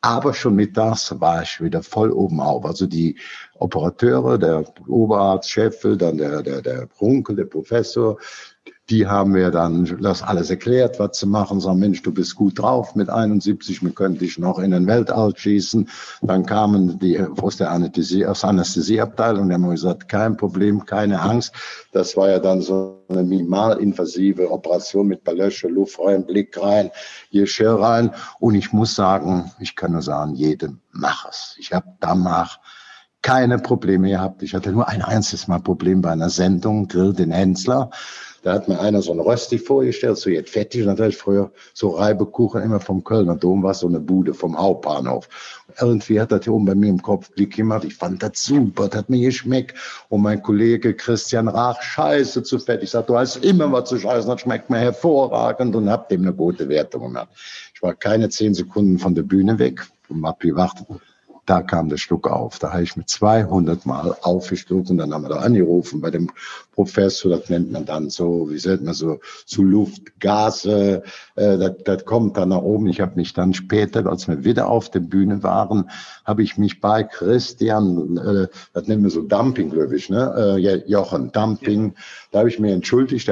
Aber 0.00 0.32
schon 0.32 0.54
mittags 0.54 1.12
war 1.18 1.42
ich 1.42 1.60
wieder 1.60 1.82
voll 1.82 2.12
oben 2.12 2.40
auf. 2.40 2.64
Also 2.64 2.86
die 2.86 3.18
Operateure, 3.58 4.38
der 4.38 4.64
Oberarzt, 4.86 5.50
Scheffel, 5.50 5.96
dann 5.96 6.18
der, 6.18 6.42
der, 6.42 6.62
der 6.62 6.88
Runkel, 7.00 7.36
der 7.36 7.44
Professor, 7.44 8.18
die 8.90 9.06
haben 9.06 9.32
mir 9.32 9.50
dann 9.50 9.98
das 10.00 10.22
alles 10.22 10.48
erklärt, 10.48 10.98
was 10.98 11.18
zu 11.18 11.26
machen. 11.26 11.60
Sagen, 11.60 11.78
Mensch, 11.78 12.02
du 12.02 12.12
bist 12.12 12.34
gut 12.36 12.58
drauf 12.58 12.94
mit 12.94 13.10
71, 13.10 13.82
wir 13.82 13.90
können 13.90 14.16
dich 14.16 14.38
noch 14.38 14.58
in 14.58 14.70
den 14.70 14.86
Weltall 14.86 15.36
schießen. 15.36 15.88
Dann 16.22 16.46
kamen 16.46 16.98
die 16.98 17.20
aus 17.20 17.58
der 17.58 17.70
Anästhesie, 17.70 18.24
aus 18.24 18.44
Anästhesieabteilung, 18.44 19.48
die 19.48 19.54
haben 19.54 19.68
gesagt, 19.68 20.08
kein 20.08 20.36
Problem, 20.36 20.86
keine 20.86 21.20
Angst. 21.20 21.52
Das 21.92 22.16
war 22.16 22.30
ja 22.30 22.38
dann 22.38 22.62
so 22.62 23.02
eine 23.08 23.24
minimalinvasive 23.24 24.50
Operation 24.50 25.06
mit 25.06 25.22
Balösche, 25.22 25.68
Luft 25.68 25.98
rein, 26.00 26.24
Blick 26.24 26.60
rein, 26.60 26.90
Geschirr 27.30 27.78
rein. 27.78 28.12
Und 28.40 28.54
ich 28.54 28.72
muss 28.72 28.94
sagen, 28.94 29.50
ich 29.60 29.76
kann 29.76 29.92
nur 29.92 30.02
sagen, 30.02 30.34
jedem 30.34 30.80
mach 30.92 31.28
es. 31.28 31.56
Ich 31.58 31.72
habe 31.72 31.86
danach 32.00 32.58
keine 33.22 33.58
Probleme 33.58 34.10
gehabt. 34.10 34.42
Ich 34.42 34.54
hatte 34.54 34.72
nur 34.72 34.88
ein 34.88 35.02
einziges 35.02 35.48
Mal 35.48 35.60
Problem 35.60 36.00
bei 36.00 36.10
einer 36.10 36.30
Sendung, 36.30 36.88
Grill 36.88 37.12
den 37.12 37.30
Hensler. 37.30 37.90
Da 38.42 38.54
hat 38.54 38.68
mir 38.68 38.78
einer 38.78 39.02
so 39.02 39.12
ein 39.12 39.18
Rösti 39.18 39.58
vorgestellt, 39.58 40.16
so 40.16 40.30
jetzt 40.30 40.50
fettig. 40.50 40.86
Und 40.86 40.98
dann 40.98 41.12
früher 41.12 41.50
so 41.74 41.90
Reibekuchen 41.90 42.62
immer 42.62 42.78
vom 42.78 43.02
Kölner 43.02 43.34
Dom, 43.34 43.64
war 43.64 43.74
so 43.74 43.88
eine 43.88 43.98
Bude 43.98 44.32
vom 44.32 44.56
Hauptbahnhof. 44.56 45.28
Irgendwie 45.80 46.20
hat 46.20 46.30
das 46.30 46.44
hier 46.44 46.54
oben 46.54 46.64
bei 46.64 46.76
mir 46.76 46.88
im 46.88 47.02
Kopf 47.02 47.30
Klick 47.34 47.56
gemacht. 47.56 47.84
Ich 47.84 47.96
fand 47.96 48.22
das 48.22 48.42
super, 48.42 48.88
das 48.88 49.00
hat 49.00 49.10
mir 49.10 49.26
geschmeckt. 49.26 49.76
Und 50.08 50.22
mein 50.22 50.40
Kollege 50.40 50.94
Christian 50.94 51.48
Rach, 51.48 51.82
scheiße 51.82 52.44
zu 52.44 52.60
fett. 52.60 52.82
Ich 52.82 52.90
sagte, 52.90 53.12
du 53.12 53.18
hast 53.18 53.44
immer 53.44 53.70
was 53.72 53.88
zu 53.88 53.98
scheißen, 53.98 54.30
das 54.30 54.40
schmeckt 54.40 54.70
mir 54.70 54.78
hervorragend 54.78 55.74
und 55.74 55.90
hab 55.90 56.08
dem 56.08 56.22
eine 56.22 56.32
gute 56.32 56.68
Wertung 56.68 57.02
gemacht. 57.02 57.28
Ich 57.74 57.82
war 57.82 57.94
keine 57.94 58.28
zehn 58.28 58.54
Sekunden 58.54 58.98
von 58.98 59.14
der 59.16 59.22
Bühne 59.22 59.58
weg 59.58 59.84
und 60.08 60.24
hab 60.24 60.40
gewartet 60.40 60.86
da 61.48 61.62
kam 61.62 61.88
der 61.88 61.96
Schluck 61.96 62.28
auf. 62.28 62.58
Da 62.58 62.72
habe 62.72 62.82
ich 62.82 62.96
mit 62.96 63.08
200 63.08 63.86
Mal 63.86 64.14
aufgeschluckt 64.22 64.90
und 64.90 64.98
dann 64.98 65.14
haben 65.14 65.22
wir 65.22 65.30
da 65.30 65.36
angerufen 65.36 66.00
bei 66.00 66.10
dem 66.10 66.30
Professor, 66.72 67.30
das 67.30 67.48
nennt 67.48 67.72
man 67.72 67.86
dann 67.86 68.10
so, 68.10 68.50
wie 68.50 68.58
sagt 68.58 68.84
man 68.84 68.94
so, 68.94 69.18
zu 69.46 69.64
Luft, 69.64 70.20
Gase, 70.20 71.02
äh, 71.36 71.58
das, 71.58 71.72
das 71.84 72.04
kommt 72.04 72.36
dann 72.36 72.50
nach 72.50 72.62
oben. 72.62 72.86
Ich 72.88 73.00
habe 73.00 73.16
mich 73.16 73.32
dann 73.32 73.54
später, 73.54 74.06
als 74.06 74.28
wir 74.28 74.44
wieder 74.44 74.68
auf 74.68 74.90
der 74.90 75.00
Bühne 75.00 75.42
waren, 75.42 75.90
habe 76.24 76.42
ich 76.42 76.58
mich 76.58 76.80
bei 76.80 77.02
Christian, 77.02 78.16
äh, 78.18 78.48
das 78.74 78.86
nennen 78.86 79.02
wir 79.02 79.10
so 79.10 79.22
Dumping, 79.22 79.70
glaube 79.70 79.96
ich, 79.96 80.10
ne? 80.10 80.58
Äh, 80.58 80.88
Jochen, 80.88 81.32
Dumping, 81.32 81.94
da 82.30 82.40
habe 82.40 82.48
ich 82.48 82.58
mir 82.58 82.72
entschuldigt, 82.72 83.28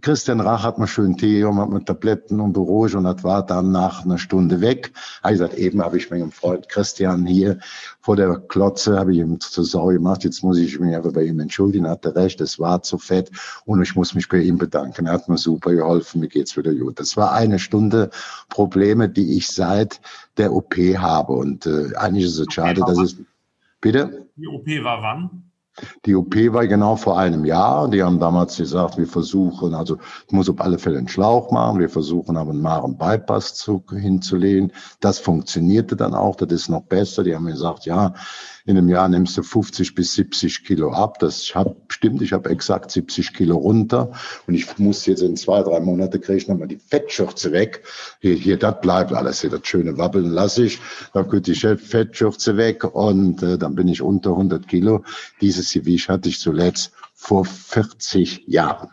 Christian 0.00 0.40
Rach 0.40 0.62
hat 0.62 0.78
mir 0.78 0.86
schön 0.86 1.18
Tee 1.18 1.44
und 1.44 1.58
hat 1.58 1.68
mir 1.68 1.84
Tabletten 1.84 2.40
und 2.40 2.54
beruhigt 2.54 2.94
und 2.94 3.04
das 3.04 3.22
war 3.24 3.44
dann 3.44 3.72
nach 3.72 4.04
einer 4.04 4.16
Stunde 4.16 4.62
weg. 4.62 4.92
Ich 5.24 5.30
gesagt, 5.32 5.54
eben 5.54 5.82
habe 5.82 5.98
ich 5.98 6.10
meinem 6.10 6.32
Freund 6.32 6.68
Christian 6.68 7.26
hier 7.26 7.58
vor 8.00 8.16
der 8.16 8.38
Klotze, 8.48 8.98
habe 8.98 9.12
ich 9.12 9.18
ihm 9.18 9.38
zur 9.38 9.64
Sau 9.64 9.88
gemacht. 9.88 10.24
Jetzt 10.24 10.42
muss 10.42 10.56
ich 10.58 10.80
mich 10.80 10.96
aber 10.96 11.12
bei 11.12 11.24
ihm 11.24 11.40
entschuldigen, 11.40 11.84
er 11.84 11.92
hatte 11.92 12.16
recht, 12.16 12.40
es 12.40 12.58
war 12.58 12.82
zu 12.82 12.96
fett 12.96 13.30
und 13.66 13.82
ich 13.82 13.94
muss 13.94 14.14
mich 14.14 14.28
bei 14.28 14.38
ihm 14.38 14.56
bedanken. 14.56 15.06
Er 15.06 15.12
hat 15.12 15.28
mir 15.28 15.38
super 15.38 15.74
geholfen, 15.74 16.20
mir 16.20 16.28
geht's 16.28 16.56
wieder 16.56 16.74
gut. 16.74 16.98
Das 16.98 17.16
war 17.18 17.32
eine 17.32 17.58
Stunde 17.58 18.10
Probleme, 18.48 19.10
die 19.10 19.36
ich 19.36 19.48
seit 19.48 20.00
der 20.38 20.52
OP 20.52 20.74
habe 20.74 21.34
und 21.34 21.66
äh, 21.66 21.94
eigentlich 21.96 22.24
ist 22.24 22.38
es 22.38 22.52
schade, 22.52 22.80
dass 22.80 22.98
es... 22.98 23.16
Bitte? 23.82 24.26
Die 24.36 24.46
OP 24.46 24.66
war 24.84 25.02
wann? 25.02 25.51
Die 26.06 26.14
OP 26.14 26.34
war 26.52 26.66
genau 26.66 26.96
vor 26.96 27.18
einem 27.18 27.44
Jahr. 27.44 27.88
Die 27.88 28.02
haben 28.02 28.18
damals 28.18 28.56
gesagt, 28.56 28.98
wir 28.98 29.06
versuchen, 29.06 29.74
also 29.74 29.98
ich 30.26 30.32
muss 30.32 30.48
auf 30.48 30.60
alle 30.60 30.78
Fälle 30.78 30.98
einen 30.98 31.08
Schlauch 31.08 31.50
machen. 31.50 31.80
Wir 31.80 31.88
versuchen 31.88 32.36
aber 32.36 32.50
einen 32.50 32.62
Maren 32.62 32.96
Bypass 32.96 33.54
zu, 33.54 33.82
hinzulegen. 33.90 34.72
Das 35.00 35.18
funktionierte 35.18 35.96
dann 35.96 36.14
auch. 36.14 36.36
Das 36.36 36.52
ist 36.52 36.68
noch 36.68 36.82
besser. 36.82 37.24
Die 37.24 37.34
haben 37.34 37.46
gesagt, 37.46 37.86
ja, 37.86 38.14
in 38.64 38.78
einem 38.78 38.88
Jahr 38.88 39.08
nimmst 39.08 39.36
du 39.36 39.42
50 39.42 39.94
bis 39.94 40.14
70 40.14 40.64
Kilo 40.64 40.92
ab. 40.92 41.18
Das 41.18 41.54
hab, 41.54 41.74
stimmt, 41.88 42.22
ich 42.22 42.32
habe 42.32 42.50
exakt 42.50 42.92
70 42.92 43.34
Kilo 43.34 43.56
runter. 43.56 44.12
Und 44.46 44.54
ich 44.54 44.78
muss 44.78 45.06
jetzt 45.06 45.22
in 45.22 45.36
zwei, 45.36 45.62
drei 45.62 45.80
Monate 45.80 46.20
kriege 46.20 46.38
ich 46.38 46.48
nochmal 46.48 46.68
die 46.68 46.78
Fettschürze 46.78 47.50
weg. 47.50 47.82
Hier, 48.20 48.34
hier, 48.34 48.56
das 48.56 48.80
bleibt 48.80 49.12
alles. 49.12 49.40
Hier, 49.40 49.50
das 49.50 49.66
schöne 49.66 49.98
Wabbeln 49.98 50.30
lasse 50.30 50.64
ich. 50.64 50.78
Dann 51.12 51.28
kommt 51.28 51.48
die 51.48 51.54
Fettschürze 51.54 52.56
weg 52.56 52.84
und 52.84 53.42
äh, 53.42 53.58
dann 53.58 53.74
bin 53.74 53.88
ich 53.88 54.00
unter 54.00 54.30
100 54.30 54.68
Kilo. 54.68 55.02
Dieses 55.40 55.71
Gewicht 55.80 56.08
hatte 56.08 56.28
ich 56.28 56.40
zuletzt 56.40 56.92
vor 57.14 57.44
40 57.44 58.44
Jahren. 58.46 58.90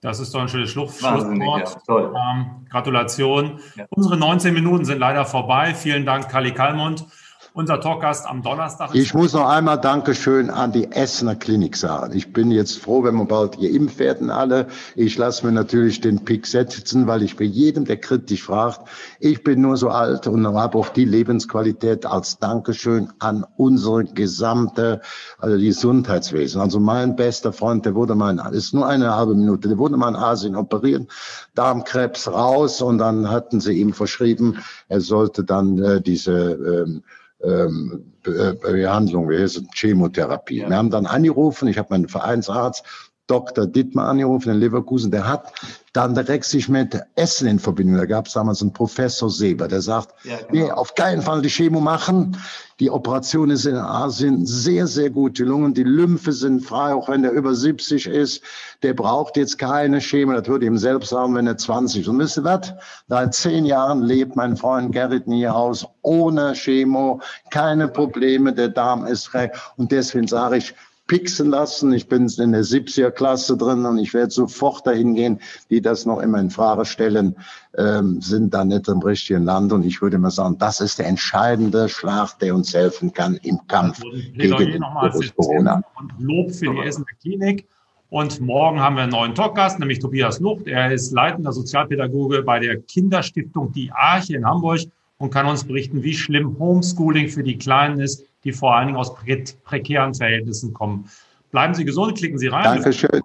Das 0.00 0.18
ist 0.18 0.34
doch 0.34 0.40
ein 0.40 0.48
schönes 0.48 0.70
Schlusswort. 0.70 1.78
Ja, 1.88 2.32
ähm, 2.32 2.66
Gratulation. 2.68 3.60
Ja. 3.76 3.86
Unsere 3.90 4.16
19 4.16 4.52
Minuten 4.52 4.84
sind 4.84 4.98
leider 4.98 5.24
vorbei. 5.24 5.74
Vielen 5.74 6.04
Dank, 6.04 6.28
Kali 6.28 6.52
Kalmund 6.52 7.06
unser 7.54 7.80
Talkgast 7.80 8.26
am 8.26 8.42
Donnerstag. 8.42 8.94
Ich 8.94 9.12
muss 9.12 9.34
noch 9.34 9.48
einmal 9.48 9.78
Dankeschön 9.78 10.48
an 10.48 10.72
die 10.72 10.90
Essener 10.90 11.34
Klinik 11.34 11.76
sagen. 11.76 12.16
Ich 12.16 12.32
bin 12.32 12.50
jetzt 12.50 12.78
froh, 12.78 13.04
wenn 13.04 13.14
wir 13.16 13.26
bald 13.26 13.60
geimpft 13.60 13.98
werden 13.98 14.30
alle. 14.30 14.68
Ich 14.96 15.18
lasse 15.18 15.44
mir 15.44 15.52
natürlich 15.52 16.00
den 16.00 16.24
Pick 16.24 16.46
setzen, 16.46 17.06
weil 17.06 17.22
ich 17.22 17.36
bei 17.36 17.44
jedem, 17.44 17.84
der 17.84 17.98
kritisch 17.98 18.42
fragt, 18.42 18.88
ich 19.20 19.42
bin 19.44 19.60
nur 19.60 19.76
so 19.76 19.90
alt 19.90 20.26
und 20.26 20.46
habe 20.46 20.78
auch 20.78 20.88
die 20.88 21.04
Lebensqualität 21.04 22.06
als 22.06 22.38
Dankeschön 22.38 23.12
an 23.18 23.44
unsere 23.56 24.04
gesamte 24.04 25.02
also 25.38 25.58
Gesundheitswesen. 25.58 26.60
Also 26.60 26.80
mein 26.80 27.16
bester 27.16 27.52
Freund, 27.52 27.84
der 27.84 27.94
wurde 27.94 28.14
mal, 28.14 28.38
ist 28.54 28.72
nur 28.72 28.86
eine 28.86 29.14
halbe 29.14 29.34
Minute, 29.34 29.68
der 29.68 29.78
wurde 29.78 29.96
mal 29.96 30.08
in 30.08 30.16
Asien 30.16 30.56
operiert, 30.56 31.10
Darmkrebs 31.54 32.28
raus 32.28 32.80
und 32.80 32.98
dann 32.98 33.30
hatten 33.30 33.60
sie 33.60 33.74
ihm 33.74 33.92
verschrieben, 33.92 34.58
er 34.88 35.00
sollte 35.00 35.44
dann 35.44 35.78
äh, 35.78 36.00
diese 36.00 36.32
ähm, 36.32 37.02
ähm, 37.44 38.12
Behandlung, 38.22 39.28
wie 39.28 39.38
heißt 39.38 39.58
es, 39.58 39.64
Chemotherapie. 39.74 40.60
Ja. 40.60 40.68
Wir 40.68 40.76
haben 40.76 40.90
dann 40.90 41.06
angerufen, 41.06 41.68
ich 41.68 41.78
habe 41.78 41.88
meinen 41.90 42.08
Vereinsarzt 42.08 42.84
Dr. 43.26 43.66
Dittmar 43.66 44.08
angerufen 44.08 44.50
in 44.50 44.58
Leverkusen, 44.58 45.10
der 45.10 45.26
hat 45.26 45.52
dann 45.92 46.14
direkt 46.14 46.44
sich 46.44 46.68
mit 46.68 46.98
Essen 47.14 47.46
in 47.46 47.58
Verbindung. 47.58 47.96
Da 47.96 48.06
gab 48.06 48.26
es 48.26 48.32
damals 48.32 48.62
einen 48.62 48.72
Professor 48.72 49.30
Seber, 49.30 49.68
der 49.68 49.80
sagt, 49.80 50.14
ja, 50.24 50.38
genau. 50.38 50.48
nee, 50.50 50.70
auf 50.70 50.94
keinen 50.94 51.22
Fall 51.22 51.42
die 51.42 51.50
Chemo 51.50 51.80
machen. 51.80 52.36
Die 52.80 52.90
Operation 52.90 53.50
ist 53.50 53.66
in 53.66 53.76
Asien 53.76 54.44
sehr, 54.44 54.86
sehr 54.86 55.10
gut 55.10 55.36
gelungen. 55.36 55.72
Die 55.72 55.84
Lymphe 55.84 56.32
sind 56.32 56.64
frei, 56.64 56.94
auch 56.94 57.08
wenn 57.08 57.22
der 57.22 57.32
über 57.32 57.54
70 57.54 58.06
ist. 58.06 58.42
Der 58.82 58.94
braucht 58.94 59.36
jetzt 59.36 59.58
keine 59.58 60.00
Chemo. 60.00 60.32
Das 60.32 60.48
würde 60.48 60.66
ihm 60.66 60.78
selbst 60.78 61.10
sagen, 61.10 61.34
wenn 61.34 61.46
er 61.46 61.58
20 61.58 62.00
ist. 62.00 62.08
Und 62.08 62.18
wisst 62.18 62.38
ihr 62.38 62.44
was? 62.44 62.72
Seit 63.08 63.34
zehn 63.34 63.66
Jahren 63.66 64.02
lebt 64.02 64.34
mein 64.34 64.56
Freund 64.56 64.92
Gerrit 64.92 65.28
Niehaus 65.28 65.86
ohne 66.00 66.54
Chemo. 66.54 67.20
Keine 67.50 67.86
Probleme. 67.86 68.52
Der 68.52 68.68
Darm 68.68 69.06
ist 69.06 69.26
frei. 69.26 69.52
Und 69.76 69.92
deswegen 69.92 70.26
sage 70.26 70.56
ich, 70.56 70.74
pixen 71.06 71.50
lassen. 71.50 71.92
Ich 71.92 72.08
bin 72.08 72.28
in 72.38 72.52
der 72.52 72.64
70er 72.64 73.10
Klasse 73.10 73.56
drin 73.56 73.84
und 73.84 73.98
ich 73.98 74.14
werde 74.14 74.30
sofort 74.30 74.86
dahin 74.86 75.14
gehen, 75.14 75.40
die 75.70 75.80
das 75.80 76.06
noch 76.06 76.20
immer 76.20 76.38
in 76.38 76.50
Frage 76.50 76.84
stellen, 76.84 77.36
ähm, 77.76 78.20
sind 78.20 78.54
da 78.54 78.64
nicht 78.64 78.88
im 78.88 79.00
richtigen 79.00 79.44
Land. 79.44 79.72
Und 79.72 79.84
ich 79.84 80.00
würde 80.00 80.18
mal 80.18 80.30
sagen, 80.30 80.56
das 80.58 80.80
ist 80.80 80.98
der 80.98 81.06
entscheidende 81.06 81.88
Schlag, 81.88 82.38
der 82.38 82.54
uns 82.54 82.72
helfen 82.74 83.12
kann 83.12 83.36
im 83.42 83.58
Kampf 83.66 84.00
also, 84.04 84.56
gegen 84.56 84.72
den 84.72 84.82
Virus 84.82 85.34
Corona. 85.34 85.82
Und 86.00 86.12
Lob 86.18 86.52
für 86.52 86.72
die 86.72 86.80
Essener 86.80 87.06
Klinik. 87.20 87.66
Und 88.08 88.40
morgen 88.42 88.78
haben 88.78 88.96
wir 88.96 89.04
einen 89.04 89.12
neuen 89.12 89.34
Talkgast, 89.34 89.78
nämlich 89.78 89.98
Tobias 89.98 90.38
Lucht. 90.38 90.66
Er 90.66 90.92
ist 90.92 91.12
leitender 91.12 91.52
Sozialpädagoge 91.52 92.42
bei 92.42 92.58
der 92.58 92.78
Kinderstiftung 92.78 93.72
Die 93.72 93.90
Arche 93.90 94.36
in 94.36 94.44
Hamburg 94.44 94.80
und 95.16 95.30
kann 95.30 95.46
uns 95.46 95.64
berichten, 95.64 96.02
wie 96.02 96.14
schlimm 96.14 96.58
Homeschooling 96.58 97.28
für 97.28 97.42
die 97.42 97.56
Kleinen 97.56 98.00
ist 98.00 98.24
die 98.44 98.52
vor 98.52 98.74
allen 98.74 98.88
Dingen 98.88 98.98
aus 98.98 99.14
prekären 99.14 100.14
Verhältnissen 100.14 100.72
kommen. 100.72 101.08
Bleiben 101.50 101.74
Sie 101.74 101.84
gesund, 101.84 102.16
klicken 102.16 102.38
Sie 102.38 102.48
rein. 102.48 102.64
Dankeschön. 102.64 103.22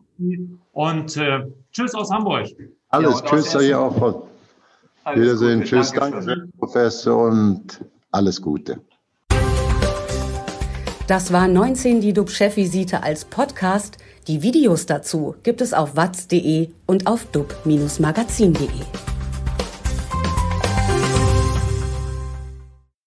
Und 0.73 1.17
äh, 1.17 1.45
tschüss 1.71 1.95
aus 1.95 2.11
Hamburg. 2.11 2.47
Alles, 2.89 3.21
ja, 3.21 3.25
tschüss 3.25 3.59
hier 3.59 3.79
auch. 3.79 4.27
Wiedersehen, 5.13 5.59
Gute. 5.59 5.69
tschüss, 5.69 5.91
danke, 5.91 6.25
danke 6.25 6.49
Professor 6.57 7.27
und 7.29 7.85
alles 8.11 8.41
Gute. 8.41 8.81
Das 11.07 11.31
war 11.31 11.47
19 11.47 12.01
die 12.01 12.11
DUB-Chefvisite 12.11 13.01
als 13.01 13.23
Podcast. 13.23 13.97
Die 14.27 14.41
Videos 14.41 14.85
dazu 14.85 15.35
gibt 15.43 15.61
es 15.61 15.73
auf 15.73 15.95
watz.de 15.95 16.69
und 16.85 17.07
auf 17.07 17.25
dub-magazin.de. 17.31 19.16